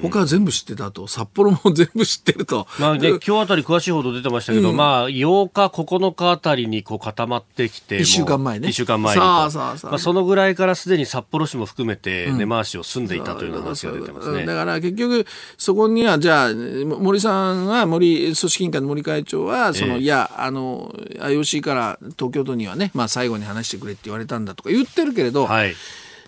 [0.03, 1.07] 他は全部知ってたと。
[1.07, 8.69] 札幌も全部知ってると、まあ、で今日あたり詳しい報道出てましたけど、うん、まあ8日9日あたりにこう固まってきて1週間前ね。
[8.69, 15.27] 1週間前にさあさあさあ、まあ、そのぐらいからすでに札幌市も含めて根回しを済んでいたという話が出てますね、だから結局
[15.59, 25.75] そこにはじゃあ森さんは森組織委員会の森会長はその、えー、いやあの IOC から東京都にはね、まあ、最後に話してくれって言われたんだとか言ってるけれど、はい、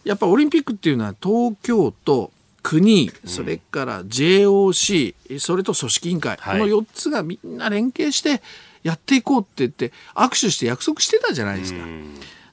[0.04, 2.30] やっぱオリンピックっていうのは東京都
[2.62, 8.42] 国、それから JOC、それと組織委員会、この4つがみんな連携して
[8.82, 11.84] やっていこうって言って握手して約束してたじゃないですか。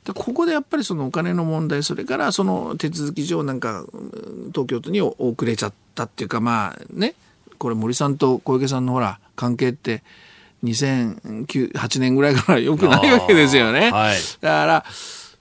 [0.06, 3.84] でここでやっぱりそのお金の問題それからその手続き上なんか
[4.54, 7.15] 東京都に遅れちゃったっていうかまあね。
[7.58, 10.04] これ森さんと小池さんのほら関係って
[10.63, 13.91] 2008年ぐらいからよくないわけですよね。
[13.91, 14.86] はい、だから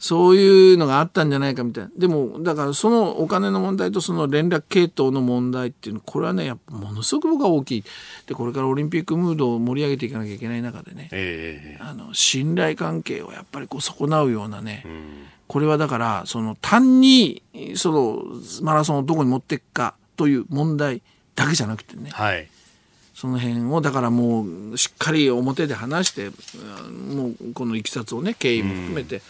[0.05, 1.90] そういうのがあったんじゃないかみたいな。
[1.97, 7.85] でも、だからそのお金の問題とその連絡系統の問題っていうの、これはね、やっぱものすごく僕は大きい。
[8.27, 17.43] で、これからオリンピックムードを盛り上げていかなきゃいけない中でね、えー、あの信頼関係をやっぱりこう損なうようなね、うん、これはだから、その単に、
[17.77, 18.25] その
[18.61, 21.01] マラソンをどこに持っていくかという問題
[21.35, 22.47] だけじゃなくてね、はい
[23.14, 26.31] その辺をだからもうしっかり表で話して
[26.90, 29.23] もうこのいきさつをね経緯も含めて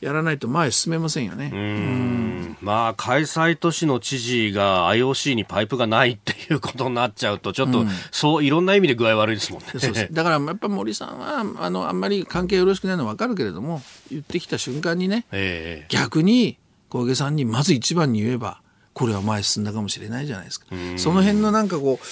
[0.00, 1.50] やらないと前進めませんよね。
[1.52, 9.68] うんまあ、開催都市の知事が IOC にパイプがないっていうことになっちゃうと、ちょっと、うん、そう、いろんな意味で具合悪いですもんね。
[9.72, 16.58] そうです だからやっぱ森さんは、あの、あんまり関係よろしくないのは分かるけれども、言ってきた瞬間にね、えー、逆に
[16.88, 18.60] 小池さんにまず一番に言えば、
[18.92, 20.66] これは前進んだかもしれないじゃないですか。
[20.96, 22.06] その辺のなんかこう、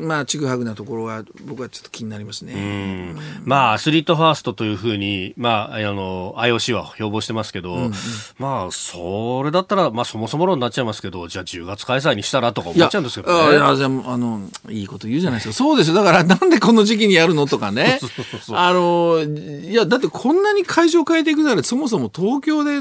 [0.00, 3.14] まあ、ちぐはぐなところが僕はちょっと気になりますね。
[3.44, 7.92] まあ、アスリートファーストというふうに、まあ、あの、IOC は標榜してますけど、うんうん、
[8.38, 13.52] まあ、それだったら、まあ、そもそも論になっちゃいますけど、じゃあ10月開催にしたらとか思っちゃうんですけどね。
[13.52, 15.54] いや、あの、いいこと言うじゃないですか。
[15.54, 15.96] そうですよ。
[15.96, 18.00] だから、なんでこの時期にやるのとかね。
[18.52, 22.80] あの、いや、だってこんなに会場変えていくなら、そもそも東京で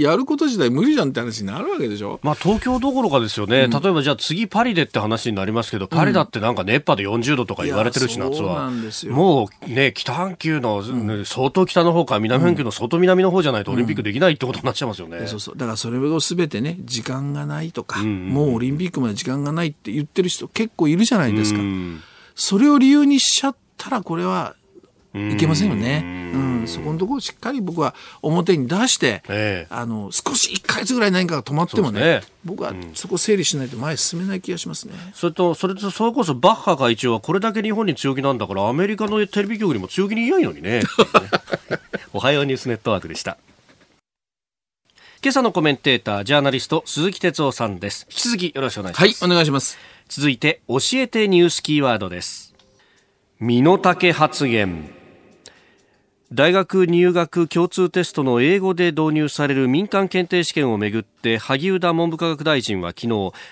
[0.00, 2.20] やること自体無理じゃんって話になるわけでしょ。
[2.22, 3.64] まあ、東京どころかですよね。
[3.64, 8.70] うん、例えば、じゃあ次パリでって話になりますけど、パリだってなんか熱波で40度とか言われてるし、夏は。
[9.10, 10.82] もうね、北半球の、
[11.24, 15.26] 相当北の方か南半球の相当南の方じゃないとオリンピックできないってことになっちゃいますよね。
[15.26, 15.56] そうそう。
[15.56, 21.60] だからそれをすべてね、時間がないとか、もうオリンピックまで時間がないって言ってる人結構いるじゃないですか。
[22.34, 24.54] それを理由にしちゃったら、これは
[25.14, 26.02] いけませんよね。
[26.34, 34.94] うん、そこのところをしっかり僕は表に出して、えー、あの、少し1か月ぐらい何かが止まってもね、ね僕はそこ整理しないと前進めない気がしますね。
[35.14, 40.82] それと、それと、それこそバッハ会長はこれだけ日本に強気なんだから、アメリカのテレビ局にも強気に言いのにね。
[42.12, 43.38] おはようニュースネットワークでした。
[45.22, 48.06] 今朝のコメンテーター、ジャーナリスト、鈴木哲夫さんです。
[48.10, 49.24] 引き続きよろしくお願いします。
[49.24, 49.78] はい、お願いします。
[50.08, 52.52] 続いて、教えてニュースキーワードです。
[53.40, 55.03] 身の丈発言。
[56.32, 63.02] 大学入学共通テストの英語で導入される民間検定試験をめぐって萩生田文部科学大臣は昨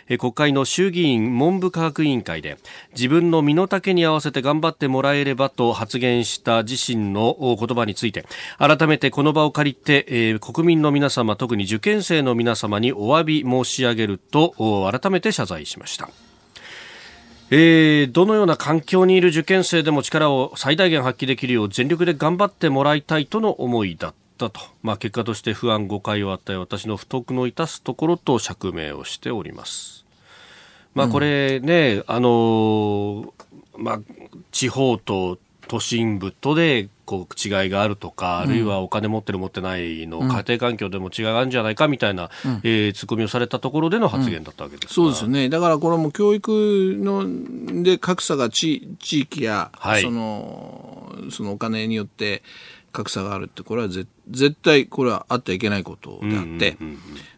[0.08, 2.56] 日国会の衆議院文部科学委員会で
[2.94, 8.24] 自分の身の丈に合わせて頑張ってもらえればと発言した自身の言葉について
[8.58, 14.54] 改めてこの場を借りて国民の皆様特に受験生の皆様にお詫び申し上げると
[14.90, 16.08] 改めて謝罪しました。
[17.54, 30.06] えー、どのような環境にいる受験生でも力を最大限発揮できるよう全力で頑張ってもらいたいとの思いだったと、まあ、結果として不安誤解を与え私の不徳の致すところと釈明をしております。
[30.94, 33.34] まあ、これね、うん、あの
[33.76, 34.00] まあ、
[34.50, 35.38] 地方と
[35.72, 45.48] 都心部とでこう違いがあるとか、あるいはお金持ってる持ってないの、家庭環境でも違いがあるんじゃないかみたいな、うん、えー、ツッコミをされたところでの発言だったわけです、そうですよね。
[45.48, 52.42] だからこれも教育ので格差が地地域や、はい、そのそのお金によって
[52.92, 54.06] 格差があるってこれは絶
[54.62, 56.76] 対これはあってはいけないことであって、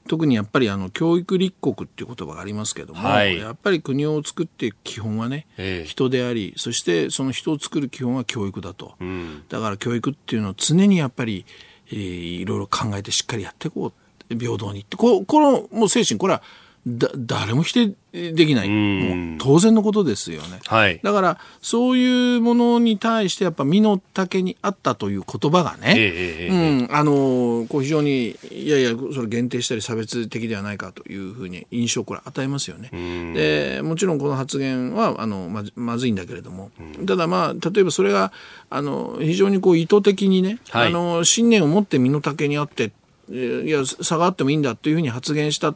[0.08, 11.46] 特にやっぱりあの教育立国っていう言葉がありますけども、はい、やっぱり国を作っていく基本はね、えー、人でありそしてその人を作る基本は教育だと、うん、だから教育っていうのを常にやっぱり、
[11.88, 13.92] えー、いろいろ考えてしっかりやっていこう。
[14.30, 14.96] 平等にって。
[14.96, 16.42] ここのもう精神これは
[16.86, 32.90] だ誰も否定できない、もう当然のことですよね、はい、だからそういうものに対してやっぱ身の丈にあったという言葉がね、えー、うん、あのこう非常にいやいやそれ限定したり差別的ではないかというふうに印象をこれ与えますよね。
[33.34, 36.70] でもちろんこの発言はあのままずいんだけれども、
[37.06, 38.30] ただまあ例えばそれが
[38.68, 42.92] あの非常にこう意図的にね、はい、あの信念を持って身の丈にあって
[43.30, 45.74] いや差があってもいいんだというふうに発言した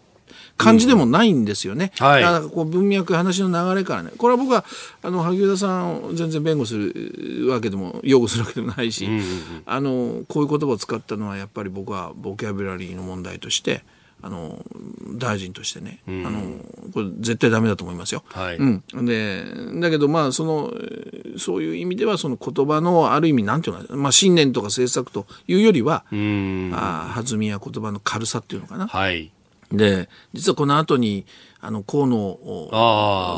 [0.58, 1.92] 感じでもないんですよね。
[1.98, 2.06] うん。
[2.06, 4.64] はい、だからこう文脈、話の流れからね、これは僕は
[5.02, 9.26] あの萩生田さんを全然弁護するわけでも、擁護するわけでもないし、うんうんうん、
[9.64, 13.82] あのこういう言葉を使ったのは、やっぱり僕はボキャブラリーの問題として、
[14.20, 14.64] あの
[15.16, 16.40] 大臣としてね、うん、あの
[16.92, 18.24] これ絶対ダメだと思いますよ。
[18.30, 19.44] はい、うん、で
[19.80, 20.72] だけどまあその
[21.38, 28.88] そういう意味ではその言葉のある意味なんていうのかまあ信念とか政策というよりは、うん、あ弾みや言葉の軽さっていうのかな。
[28.88, 29.30] はい
[29.72, 31.26] で、実はこの後に、
[31.60, 32.38] あの、河野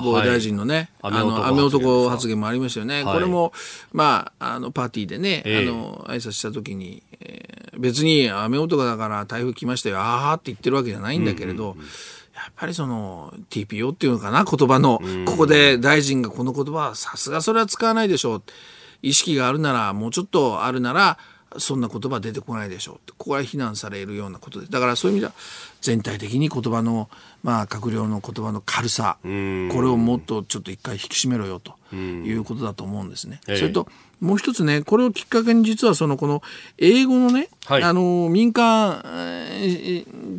[0.05, 3.03] 防衛大臣のね、あ,、の、雨男発言もありましたよね。
[3.03, 3.53] はい、これも、
[3.93, 11.87] まあ、あの、パーティーでね、えー、あの、挨拶した時に、えー、別に雨男だから台風来ましたよ、あーって言ってるわけじゃないんだけれど、うんうんうん。
[11.87, 18.43] やっぱりその TPO っていうのかな言葉の、ここで大臣がこの言葉はさすがそれは使わないでしょう。
[19.03, 21.19] 意識があるならもうちょっとあるなら
[21.59, 23.13] そんな言葉出てこないでしょう。
[23.19, 25.33] ここは非難されるようなことでだからそういう意味では
[25.81, 27.09] 全体的に言葉の、
[27.43, 33.41] まあ、閣僚の言葉の軽さこれをもっとちょっと一回引き締めろよということだと思うんですね。
[33.47, 33.89] それと
[34.21, 36.43] もう一つねこれをきっかけに実はそのこの
[36.79, 39.03] 英語のね、はい、あの民間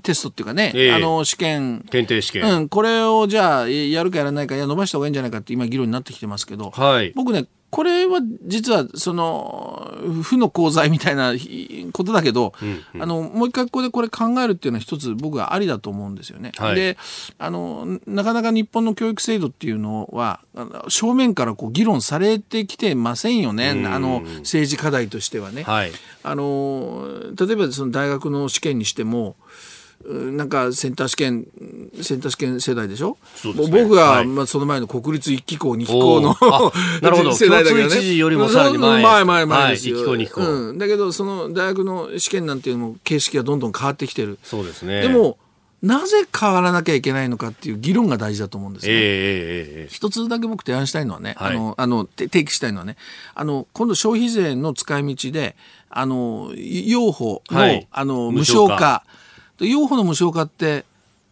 [0.04, 1.84] テストっていうかね、えー、あの試験。
[1.90, 11.34] 検定試験、うん、これをじゃあやるかやらないかいや伸ばした方がいいんじゃないかって今議論になってきてますけど、はい、僕ねこれは実はその負の功罪みたいな
[11.94, 16.52] ことだけど、うんうん、あのもう一回ここでこれ考えるっていうのは一つ僕はありだと思うんですよね。
[16.58, 16.98] はい、で
[17.40, 20.42] あのなかなか日本の教育制度っていうのは
[20.90, 25.64] 正面からこう議論されてきてませんよね、あの政治課題としてはね。
[25.64, 25.92] はい、
[26.24, 27.08] あの
[27.40, 29.38] 例えばその大学の試験にしても
[30.08, 31.48] なんかセンター試験
[32.02, 33.18] センター試験世代でしょ？
[33.36, 36.36] そうです、ね、僕は、はい、まあ、その前の国立一機構二機構の
[37.02, 37.98] なるほど 世代だけどね。
[37.98, 39.02] 一時よりもさらに前。
[39.04, 40.10] 前前前ですよ。
[40.10, 40.52] はい、一機構二機構。
[40.70, 40.78] うん。
[40.78, 44.38] だけど、その大学の試験なんていうのも形式がどんどん変わってきてる。
[44.44, 45.02] そうですね。
[45.02, 45.38] でも、
[45.82, 48.92] なぜ変わらなきゃいけないのかっていう議論が大事だと思うんですね。
[48.94, 52.98] えー、一つだけ僕提案したいのはね、はい、あの、あの、提起したいのはね、
[53.34, 55.56] あの、今度消費税の使い道で、
[55.90, 59.04] あの、用法の、はい、あの、無償化。
[59.68, 60.86] 用法の無償化って、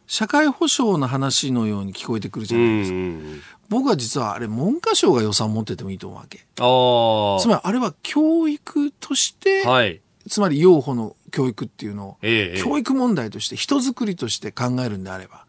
[0.08, 3.50] 社会保障の話のように聞こえてくるじゃないですか。
[3.70, 6.40] 僕は実はあれ文科省が予算持っててもいいと思うわけ。
[6.40, 15.46] つまりあれは教育として、はい、つまり養護の教育っていうのを、ええ、教育問題として人づくりとして考えるんであれば。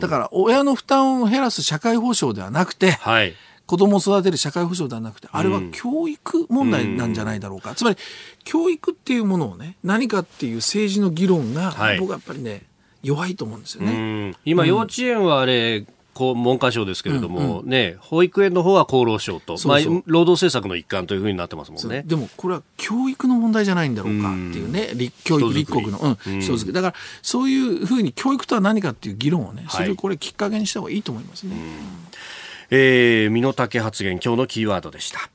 [0.00, 3.34] だから親の負担を減らす社会保障ではなくて、はい、
[3.66, 7.74] 子供を育てる社会保障ではなくて、あれは教育問題なんじゃないだろうか。
[7.74, 7.96] つまり
[8.44, 12.62] 教育っていうものをね、何かっていう政治の議論が、僕はやっぱりね、
[13.02, 14.34] 弱いと思うんですよね。
[14.44, 15.84] 今、幼稚園はあれ、
[16.16, 22.04] こう文科省ですけれども、うんうん、ね、保育園の方は厚労省とまあ、労働政策の一環というふうになってますもんね。
[22.06, 26.72] でもこれは教育の問題じゃないんだろうかっていうね、立教育立国の、うん、人づくり。
[26.72, 31.54] だからそういうふうに教育とは何かっていう議論をね、それこれきっかけにした方がいいと思いますね。
[32.70, 35.30] えー、身の丈発言、今日のキーワードでした。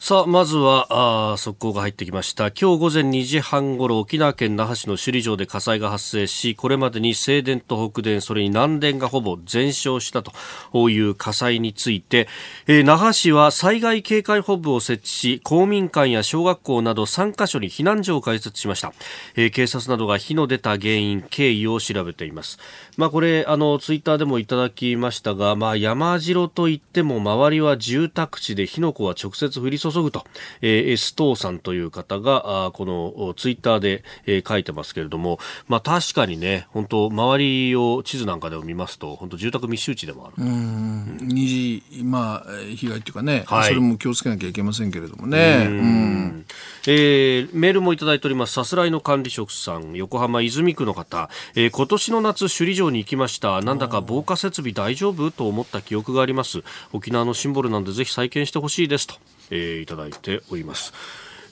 [0.00, 2.52] さあ、まずは、あ速報が入ってきました。
[2.52, 12.28] 今日午前2時半ごろ、沖縄県那覇市の首里城で火災が発生し、これまでに西電と北電、それに南電がほぼ全焼したという火災について、
[12.68, 18.92] えー、那覇市は災害警戒本部を設置し、公民館や小学校など3カ所に避難所を開設しました。
[19.34, 22.60] えー、警察などが火の出た原因、経緯を調べています。
[22.98, 30.24] まあ、これ、あの、ツイッターでもいただきましたが、まあ、山城といっても、周りは住宅地で火の粉は直接降り注ぐと、
[30.62, 35.38] えー、S トーさんという方が、あこのツイッターで、えー、書いてますけれども、
[35.68, 40.44] まあ、確かにね、本当周りを地図なんかでも見ますと、本当住宅密集地でもある。
[40.44, 41.18] うん。
[41.22, 45.68] 二次、まあ、被害っていうかね、はい、それも気をつけなきゃいけませんけれどもね。
[45.68, 46.27] うん。
[46.86, 48.52] えー、メールもいただいております。
[48.52, 53.60] さすらいの管理職さん、横浜泉区の方、えー、今年の夏、首里城に行きました。
[53.62, 56.62] なんだか防火設備大丈夫と思った記憶があります。
[56.92, 59.14] 沖縄のシンボルなんでぜひ再建してほしいですと、
[59.50, 60.92] えー、いただいております。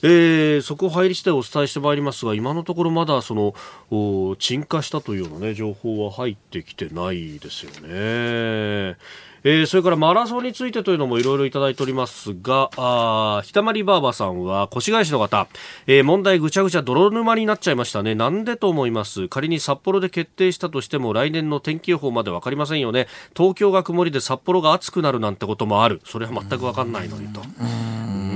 [0.03, 8.97] えー、そこ入りしてお伝えしてまいりますが今のところまだその鎮火したというような、ね、情報は入ってきてないですよね。
[9.43, 15.47] えー、それからマラソンについてというのもいろいろいただいておりますが、あひたまりばあばさんは越谷市の方、
[15.85, 18.13] えー、問題ぐちゃぐちゃ泥沼になっちゃいましたね。
[18.13, 19.29] なんでと思います？
[19.29, 23.07] 仮に札幌で決定したとしても来年の天気予報までわかりませんよね。
[23.37, 26.01] 東京が曇りで札幌が暑くなるなんてこともある。
[26.03, 27.41] それは全くわかんないのにと。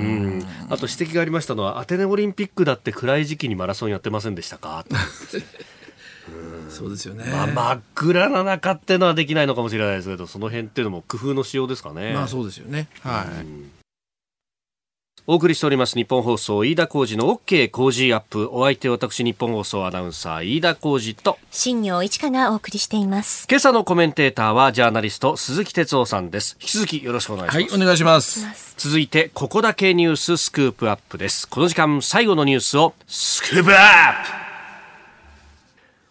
[0.02, 0.46] うん。
[0.70, 4.86] あと指摘がありましたのはアテネオリンピックだって暗い時期にマラソンやってませんでしたか？
[6.70, 12.14] そうですよね、まあ、真っ暗な中っていうのはできないのかもしれないですけどその辺っていうのも工夫の仕様ですかね。
[12.14, 12.88] まあそうですよね。
[13.02, 13.46] はい、
[15.28, 18.50] お送りしております日本放送飯田浩二の OK 工事アップ。
[18.52, 21.38] お相手私日本放送アナウンサー飯田浩二と。
[21.52, 23.46] 新業一華がお送りしています。
[23.48, 26.58] 今朝のコメンテーターはジャーナリスト鈴木哲夫さんです。
[26.60, 27.72] 引き続きよろしくお願いします。
[27.72, 28.74] はいお願いします。
[28.78, 31.48] 続いてここだけニューススクープアップです。
[31.48, 33.78] この時間最後のニュースをスクープアッ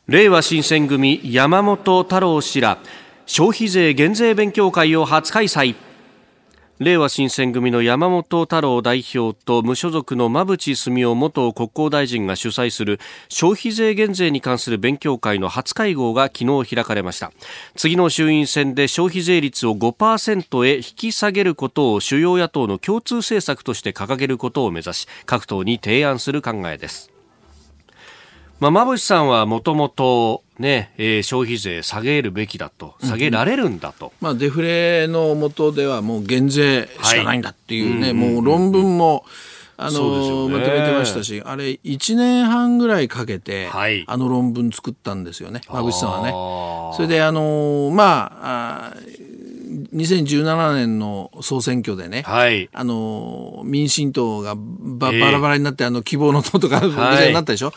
[0.06, 0.12] プ。
[0.12, 2.78] れいわ新選組山本太郎氏ら
[3.26, 5.74] 消費税減税勉強会を初開催
[6.80, 17.32] れいわ新選組の山本太郎代表と無所属の馬淵澄夫元国交大臣が主催する消費税減税に関する勉強会の初会合が昨日開かれました。
[17.76, 27.09] 次の衆院選で消費税率を5%へ引き下げることを主要野党の共通政策として掲げることを目指し各党に提案する考えです。
[28.60, 34.08] まあ、馬渕さんはもともとね、えー、消費税下げるべきだと、下げられるんだと。
[34.08, 39.24] うん、まあ、デフレのもとではもう減税しかないんだっていうね、はい、もう論文も、
[39.78, 46.32] あの、ね、まとめてましたし、あれ、1年半ぐらいかけて、はい、あの論文作ったんですよね、馬渕さんはね。
[46.96, 48.96] それで、あの、まあ、あ
[49.94, 57.72] 2017年の総選挙でね、はい、あの民進党がば、バラバラになって、あの希望の党とか、はい、になったでしょ？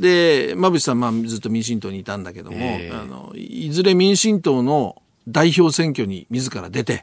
[0.00, 2.58] で、馬渕さん、まあ、ずっと民進党にいたんだけども、
[2.92, 7.02] あのいずれ民進党の代表選挙に自ら出て、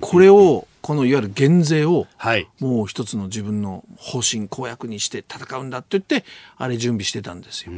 [0.00, 2.06] これをこのいわゆる減税を、
[2.60, 6.24] もう一つの自分の方針公約にして戦うんだって言って
[6.56, 7.72] あれ準備してたんですよ。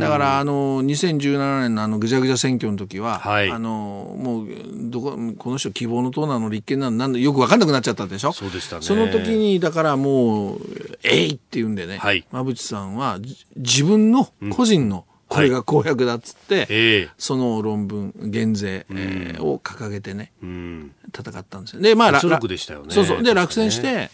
[0.00, 4.48] だからあの2017年のあのぐちゃぐちゃ選挙の時は、はい、あのもう
[4.90, 8.32] どここの人希望の党なの立憲なのなんよく分かんなくなっちゃったでしょ？
[8.32, 8.82] そうでしたね。
[8.82, 10.60] その時にだからもう
[11.04, 13.20] 「えい!」って言うんでね、はい、馬淵さんは
[13.54, 21.82] 自分の個人の、これが公約だっつって、はい、その論文減税、えー、を掲げてね、うん、戦ったんですよ。
[21.82, 22.94] でまあ楽でしたよね。
[22.94, 24.10] そうそうで落選して、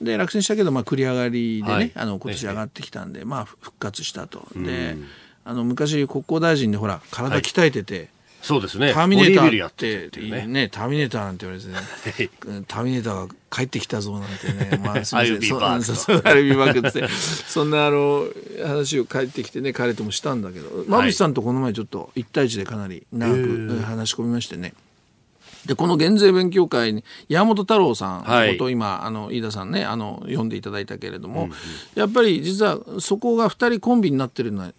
[0.00, 4.46] うん、で落選したけどまあ繰り上がりでね、はい、あの今年上がってきたんで、まあ復活したと。
[4.54, 4.96] で、
[5.44, 8.15] あの昔国交大臣でほら体鍛えてて。
[8.46, 8.92] そうですね。
[8.94, 18.24] ターミネーターってねねターミネーターなんて言われてね、ターミネーターが帰ってきたぞなんてね、 まあ、すみません、そうなんですよ、アルビーバークって、そんなあの
[18.64, 24.74] 話を帰ってきてね、彼ともしたんだけど、馬渕さんとこの前ちょっと一対一でかなり長く話し込みましてね。
[25.66, 31.54] で、この減税勉強会に、山本太郎さんのことを今、はい、あの、飯田さんね、あの、読んでいただいたけれども、うんうん、
[31.96, 34.72] やっぱり実はそこが二人コンビになってるのは、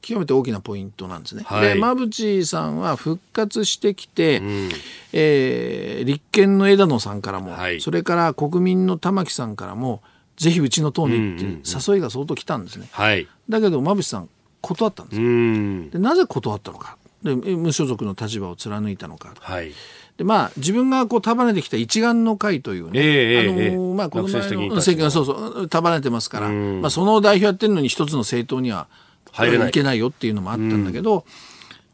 [0.00, 1.42] 極めて大きなポイントなんですね。
[1.44, 4.70] はい、で馬淵さんは復活してきて、うん、
[5.12, 10.02] えー、立憲の枝野さんからも、はい、それから国民の玉木さんからも
[10.36, 12.88] ぜひうちの党にって誘いが相当来たんですね。
[12.92, 14.28] はい、だけど馬淵さん
[14.60, 15.90] 断ったんですよ。
[15.90, 16.96] でなぜ断ったのか。
[17.22, 19.34] で無所属の立場を貫いたのか。
[19.38, 19.72] はい。
[20.16, 28.88] でまあ、自分がこう束ねてきた一丸の会というね、えー、あのー、まあ、この前の政権はそうそう束ねてますから、まあ、その代表やってるのに一つの政党には
[29.32, 29.68] い。
[29.68, 31.24] いけないよっていうのもあったんだけど、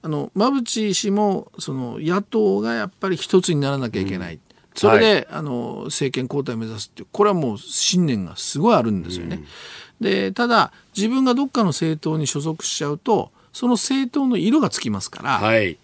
[0.03, 4.41] あの馬淵氏もその野党がやっぱり一つにならなきゃいけない、うん、
[4.75, 9.41] それで、はい、あの政権交代を目指すっていうこれはもう信念がすごいあるんですよね。
[10.01, 15.79] うん、でただ自分がどっかの政党に所属しちゃうとその政党の色がつきますから、はい、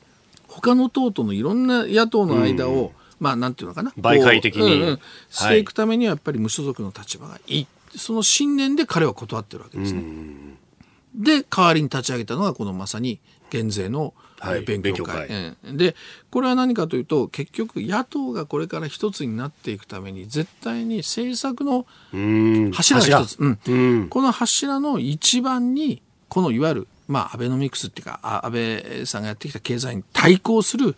[0.46, 10.02] 他の党とのいろんな野党の間を、うん、まあなんていうのかな媒介的に、うんうん、していくためにはやっぱり無所属の立場がいい、その信念で彼は断ってるわけですね。
[11.14, 14.14] で代わりに立ち上げたのがこのまさに減税の
[14.66, 15.28] 勉強会。
[15.28, 15.94] はい、で
[16.30, 21.86] これは何かというと結局野党がこれから一つになっていくために絶対に政策の
[22.72, 30.96] 柱が一つ、うん、この柱の一番にこのいわゆるまあ、アベノミクスっていうか安倍さんがやってきた経済に対抗する、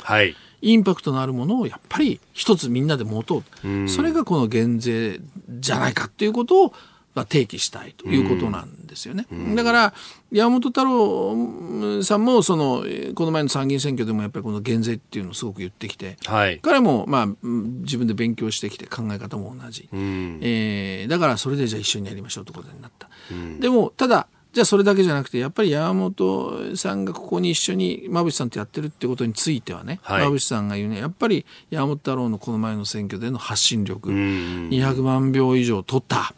[0.63, 6.73] インパクトのあるものをやっぱり一つみんなで持とう、うそれがこの減税じゃないかっていうことを
[7.17, 9.27] まあ、提起したいということなんですよね。
[9.55, 9.95] だから
[10.31, 23.09] 山本太郎さんもそのこの前の参議院選挙でもやっぱりこの減税っていうのをすごく言ってきて、はい、彼もまあ自分で勉強してきて考え方も同じ、うん、えー、だからそれでじゃあ一緒にやりましょうということになった。
[23.31, 36.35] うん、でもただじゃあそれだけじゃなくてやっぱり山本さんがここに一緒に馬淵さんとやってるってことについてはね、はい、馬淵さんが言うねやっぱり山本太郎のこの前の選挙での発信力、うん、200万票以上取った。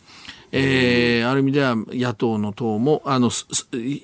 [0.53, 3.31] えー、ある意味では野党の党も、あの、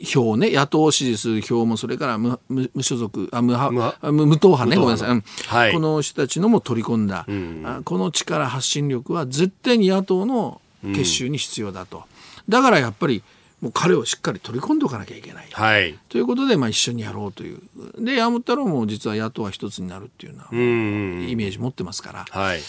[0.05, 11.99] 票ね、野党を支持する票も、それから無無無所属、あ無無無党派ね、ごめんなさい、はい、この人たちのも取り込んだ、うん、この力、発信力は絶対に野党の結集に必要だと。
[11.99, 12.05] うん、
[12.51, 13.23] だからやっぱり、
[13.61, 15.49] もう彼をしっかり取り込んでおかなきゃいけない。
[15.51, 17.61] はい、ということで、まあ、一緒にやろうという。
[17.99, 22.27] で、山本太郎も実は野党は一つになるっていうようなイメージ持ってますから。
[22.29, 22.61] はい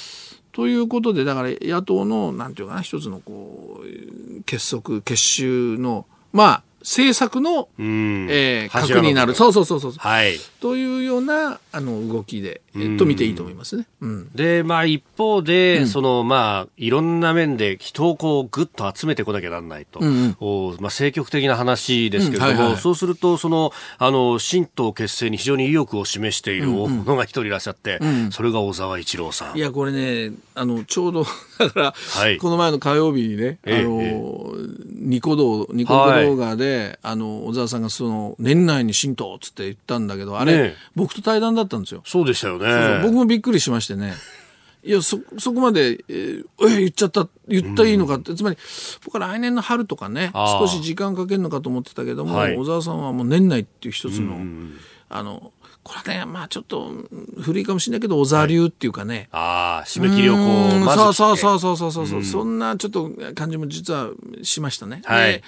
[0.56, 9.36] ということで、だから野党の、なんていうかな、一つのこう、結束、結集の、まあ、政策の、えー、核になる。
[9.36, 9.92] そうそうそうそう。
[9.92, 10.38] はい。
[10.62, 13.86] というような、あの、動きで、えっと見ていいと思いますね。
[14.00, 20.00] うん、で、まあ、一方で、うん、その、まあ、いろんな面で人をこう、ぐっと集めてこなきゃならないと。
[20.00, 29.58] うんうん、おまあ、政局的な話ですけれども、うんはいはい、そうすると、その、あの、新党結成に非常に意欲を示している大物が一人いらっしゃって、うんうん、それが小沢一郎さん。
[29.58, 31.26] いや、これね、あの、ちょうど、
[31.60, 42.02] だから、はい、この前の火曜日にね、あの、ええ、ニコ動、ニコ動画で、はい、あの、小沢さんがその、年内に新党っつって言ったんだけど、あれ、ね、僕と対談だったんですよ。
[42.06, 42.66] そうでしたよね。
[42.66, 44.14] そうそう僕もびっくりしましてね。
[44.84, 48.58] いや、そ、そこまで、えー、え言っちゃった、言ったらいいのかって、うん、つまり、
[49.04, 54.76] 僕は来年の春とかね、少し時間かけるのかと思ってたけども、はい、小沢さんはもう年内っていう一つの、うん、
[55.10, 55.52] あの、
[55.86, 56.92] これね、まあちょっと
[57.40, 59.16] 古いかもしれないけど、小沢流っていうかね。
[59.16, 64.10] はい、ああ、締め切りをこう、まずそうそうそうそうそうそう、うん、そんなちょっと感じも実は
[64.42, 65.04] しましたね。
[65.06, 65.44] はい。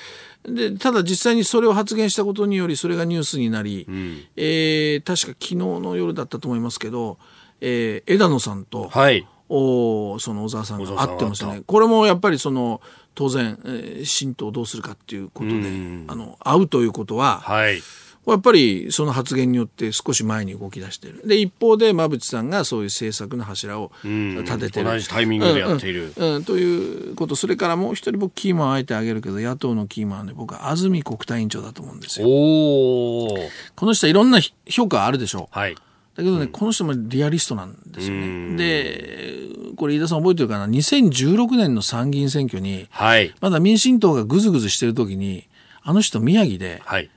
[0.48, 7.18] でただ実際にそれを発言したことによりそれがニュースになり、うん、えー、確か昨日の夜だったと思いますけど、
[7.60, 11.64] えー、枝野さんと、はい、おその小沢さんが会ってましたね。
[11.66, 12.80] これもやっぱりその
[13.16, 15.56] 当然、えー、新党をどうするかっていうことで、
[16.08, 17.82] あの会うということは、はい、
[18.32, 21.26] やっぱりその発言によって少し前に動き出している。
[21.26, 24.86] で、一方で馬淵さんがそういう政策の柱を立ててる。
[24.86, 26.14] 同じタイミングでやっている。
[26.16, 27.36] うん、うん、ということ。
[27.36, 32.28] それからもう一人僕キーマンをあえてあげるけど、野党のキーマンで僕は安住国対委員長だと思うんですよ。
[32.28, 33.38] お
[33.76, 35.58] この人はいろんな評価あるでしょう。
[35.58, 35.76] はい。
[35.76, 38.58] だけどね、うん、この人もリアリストなんですよね。
[38.58, 45.48] で、これ飯田さん覚えてるかな ?2016 年の参議院選挙に、はい、まだ民進党がぐずぐずしてる時に、
[45.84, 47.10] あの人宮城で、はい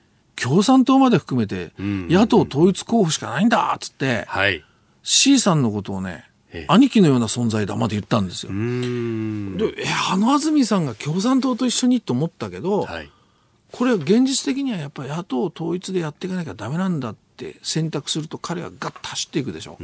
[0.42, 4.64] 共産党まで含めて、野党統一候補しかないんだっつって、はい、
[5.02, 6.30] C さんのことをね、
[6.66, 8.52] 兄貴のような存在だまで言ったんですよ。
[8.52, 13.10] でえあの安住さんが共産党と一緒にと思ったけど、はい、
[13.70, 19.78] これは現実的にはやっぱり野党統一でやっていかなきゃダメなんだって選択すると彼はガッと走っていくでしょ。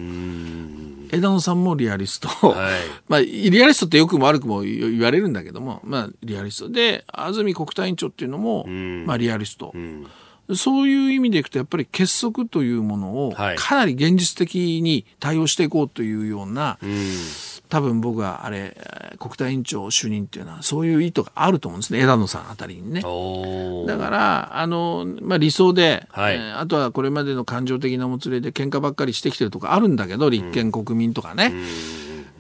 [1.13, 2.55] 枝野さんもリアリスト、はい、
[3.09, 9.73] まあリアリストってよくも悪くも言われるんだけども、まあリアリストで安住国対委員長っていうのもまあリアリスト。
[10.55, 16.87] そういう意味でいくと、やっぱり結束というものを、かなり現実的に対応していこうというような、はい、
[17.69, 18.77] 多分僕はあれ、
[19.19, 23.01] 国対委員長就任っていうのは、そういう意図があると思うんですね、枝野さんあたりにね。
[23.01, 31.53] だから、あの、まあ、理想で、はい、えー、あとはこれまでの感情的なもつれで喧嘩ばっかりしてきてるとかあるんだけど、立憲国民とかね。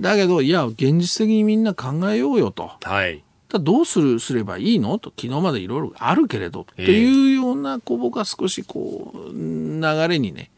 [0.00, 2.70] だけど、いや、現実的にみんな考えようよと。
[2.82, 3.25] はい
[3.58, 4.98] だどうするすればいいの？
[4.98, 10.50] と昨日までいろいろあるけれどっていうようなこう僕は少しこう流れに、ね、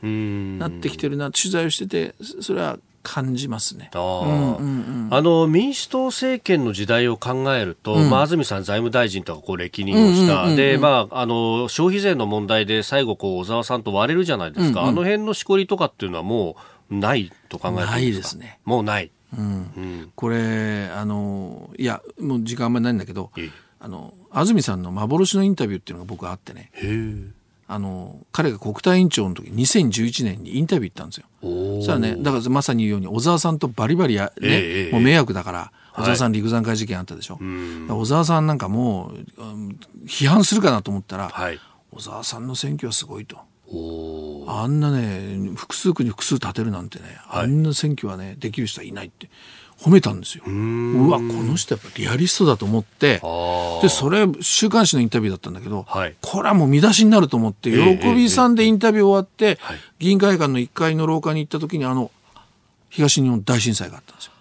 [0.58, 3.90] なってきてるな取材をしててそれは感じますね。
[3.94, 16.56] あ、うんうんあの民主党政権の時代を考えると、うん、まあ、安住さん、財務大臣とかこう歴任をした、でまあ、あの消費税の問題で最後こう、小沢さんと割れるじゃないですか、うんうん、あの辺のしこりとかっていうのはも
[16.90, 18.58] うないと考えてないですね。
[18.66, 23.30] もうないうん、これあのいやもう時間あんまりないんだけど
[23.80, 26.70] あの安住さんの幻のインタビューっていうのが僕あってね。
[27.70, 31.26] あの彼が国対委員長の時2011年にインタビュー行ったんですよ。
[31.42, 35.72] そしたらねだからまさに言うように小沢さんとバリバリや、ねもう迷惑だから。
[35.98, 41.58] 小沢さん陸山会事件あったでしょ、はい、小沢さんなんかもう批判するかなと思ったら、はい、
[41.90, 43.38] 小沢さんの選挙はすごいと。
[44.46, 49.28] あんなね複数区に複数立てるなんてね、はい、あんな選挙はねできる人はいないって
[49.80, 50.44] 褒めたんですよ。
[50.44, 53.20] うわこの人やっぱリアリストだと思って。
[53.82, 59.58] でそれ週刊誌のインタビューだったんだけど、はい、これはもう見出しになると思って喜びさんでインタビュー終わって、
[60.00, 62.10] 議員会館の1階の廊下に行った時にあの
[62.90, 64.32] 東日本大震災があったんですよ。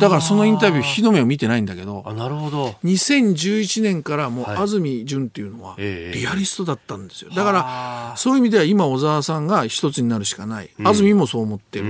[0.00, 2.68] だからそのインタビュー日の目を見てないんだけどあなるほど。
[2.82, 7.30] 2011年からもう安住淳っていうのはリアリストだったんですよ。
[7.30, 11.84] だからそういう意味では今小沢さんが一つになるしかない、安住もそう思ってる。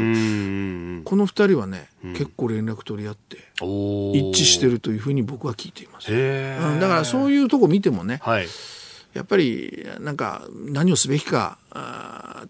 [1.05, 8.47] この二人はね、結構連絡取り合って一致してるというふうに僕は聞いています、うん、だからそういうとこ見てもね、はい。
[9.15, 11.59] やっぱりなんか何をすべきか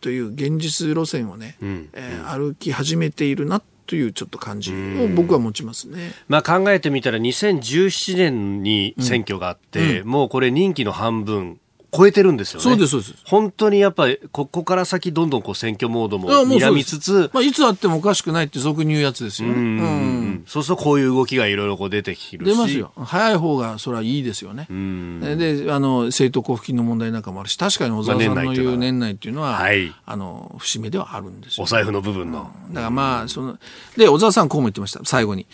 [0.01, 1.89] という現実路線をね、うん。
[1.93, 6.13] えー、歩き始めているなというちょっと感じを僕は持ちますね。
[6.29, 11.61] まあ考えてみたら2017年に選挙があって、うん、もうこれ任期の半分
[11.95, 12.65] 超えてるんですよね。
[12.65, 13.15] そうです、そうです。
[13.25, 19.55] 本当にやっぱり、ここから先どんどんこう選挙モードも睨みつつ、まあ、いつあってもおかしくないって俗に言うやつですよね。
[19.55, 19.61] うん。
[19.61, 22.49] うん、そうするとこういう動きがいろいろこう出てきるし。
[22.51, 22.93] 出ますよ。
[22.97, 24.67] 早い方がそれはいいですよね。
[24.71, 25.21] うん。
[25.21, 32.51] で、あの、政党交付金の問題なんかもあるし、確かに小沢さんの言う年内っていうのは、はい、あの、節目ではあるんですよ、お財布の部分の。
[32.71, 33.59] だからまあ、その、
[33.97, 35.47] で、小沢さんこうも言ってました、最後に。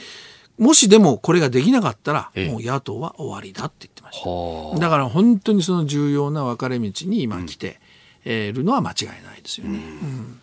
[0.61, 4.79] もしでもこれができなかったら、もう野党は終わりだって言ってました。
[4.79, 7.81] だから本当にその重要な分かれ道に今来て
[8.27, 9.79] いるのは間違いないですよね。
[9.79, 10.41] うん、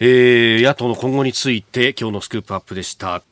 [0.00, 3.22] えー、野党の今後について今日のスクープアップでした。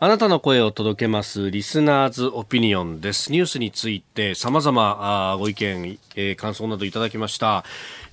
[0.00, 3.32] あなたの声を届けますリスナーズオピニオンです。
[3.32, 7.64] ニュースについて様々ご意見、えー、感想などいただきました。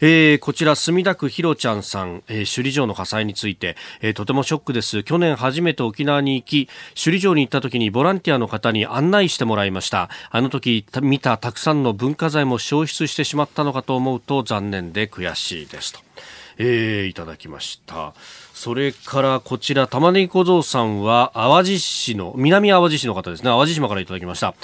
[0.01, 15.99] えー、こちら墨田区ひろちゃんさん、えー、首里城の火災について、えー、とてもショックです去年初めて沖縄に行き首里城に行った時にボランティアの方に案内してもらいましたあの時見たたくさんの文化財も消失してしまったのかと思うと残念で悔しいですと、
[16.57, 18.15] え、いただきました
[18.56, 23.49] それからこちら玉ねぎ小僧さんは淡路市の南淡路市の方ですね。
[23.49, 24.56] 淡路島からいただきました。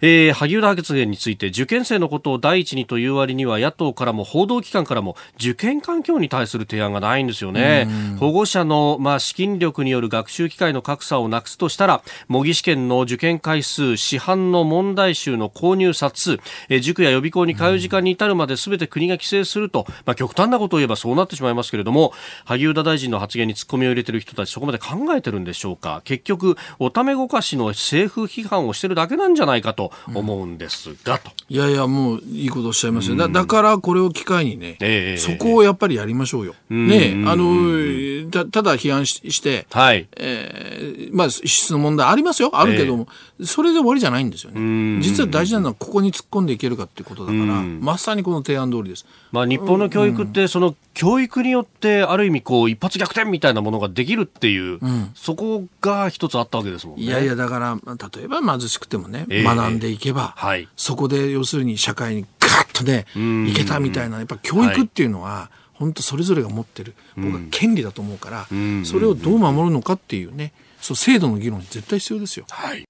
[0.00, 7.88] えー、萩生田発言について受験生のことを第一にという割には野党からも報道機関からも受験環境に対する提案がないんですよね。
[8.18, 16.32] 保護者の、まあ、資金力による学習機会の格差をなくすとしたら模擬試験の受験回数市販の問題集の購入冊数、
[16.68, 22.12] えー、塾や予備校に通う時間に至るまで全て国が規制すると、まあ、極端なことを言えばそうなってしまいますけれども
[22.44, 26.02] 萩生田大臣の発言に突っ込みを入れている人たちそこまで考えてるんでしょうか。
[26.04, 31.30] 結局おためごかしの政府批判をしてるだけなんじゃないかと思うんですが、と。
[31.48, 33.16] いやいや、もういいことおっしゃいますよ。
[33.16, 36.54] だだからこれを機会にね、えー、そこをやっぱりやりましょうよ。
[36.70, 40.06] ねあのた、ただ批判しして、はい。
[40.16, 42.50] えー、まあ、質の問題ありますよ。
[42.52, 43.08] あるけども、
[43.40, 45.00] えー、それで終わりじゃないんですよね。
[45.02, 49.06] 実は大事なのはここに突っ込んでいけるかっていうことだから、まさにこの提案通りです。
[49.32, 57.02] まあ、日本の教育って、その教育によって、ある意味こう、一発逆転みたいなものができるっていう、うん、そこが一つあったわけですもんね。
[57.02, 57.78] いやいや、だから、
[58.16, 63.06] 例えば貧しくてもね、えー、学んでいけば、はい、そこで要するに社会にガッとね
[63.48, 65.58] いけたみたいなやっぱ教育っていうのは、はい。
[65.78, 68.46] 本当それぞれが持ってる僕は権利だと思うから、
[68.84, 72.46] それをどう守るのかっていうねそう制度の議論絶対必要ですよ。
[72.50, 72.87] はい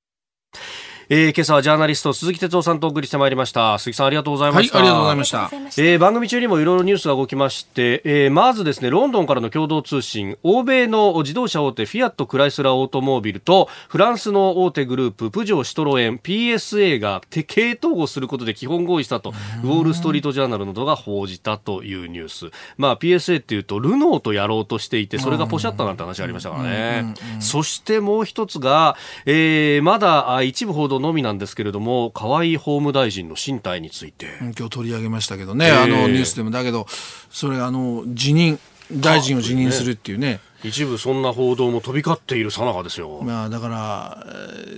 [1.11, 3.79] えー、今朝はジャーナリスト鈴木哲夫さんとお送りしてまいりました。
[3.79, 5.51] 鈴木さんありがとうございました、はい、ありがとうございました、
[5.83, 19.33] えー、番組中にもいろいろニュースが動きまして、えー、まずですねロンドンからの共同通信欧米の自動車大手フィアットクライスラーオートモービルとフランスの大手グループプジョーシトロエン PSA が経統合することで基本合意したと
[19.65, 27.15] ウォール・ストリート・ジャーナルなどが報じたというニュース、まあ、PSA っていうとルノーとやろうとしていてそれがポシャったなんて話がありましたからね。
[27.41, 34.27] そしてもう一つが、えー、まだ一部報道のみなんですけれどども河合法務大臣の進退について。
[34.41, 36.51] 今日取り上げましたけどね、えー、あのニュースでも。
[36.51, 36.87] だけど
[37.31, 38.59] それあの辞任
[38.93, 43.21] 大臣を辞任するっていうね一部そんな報道も飛び交っているさなかですよ。
[43.23, 44.27] まあだから、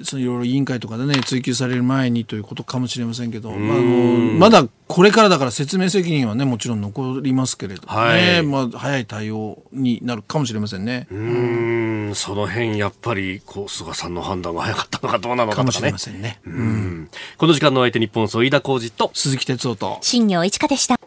[0.04, 3.88] そのいろいろ委員会とかでね、追及される前にということかもしれませんけど、まあ、あの
[4.38, 11.06] まだこれからだから説明責任はね、もちろん残りますけれどもね、はい、まあ早い対応になるかもしれませんね。
[11.10, 16.40] うん、その辺やっぱり、こう、菅さんの判断が早かったのかどうなのか、ね、かもしれませんね。
[16.44, 17.10] うん。
[17.38, 20.99] この時間の相手日本総飯田浩二と鈴木哲夫と新業一華でした。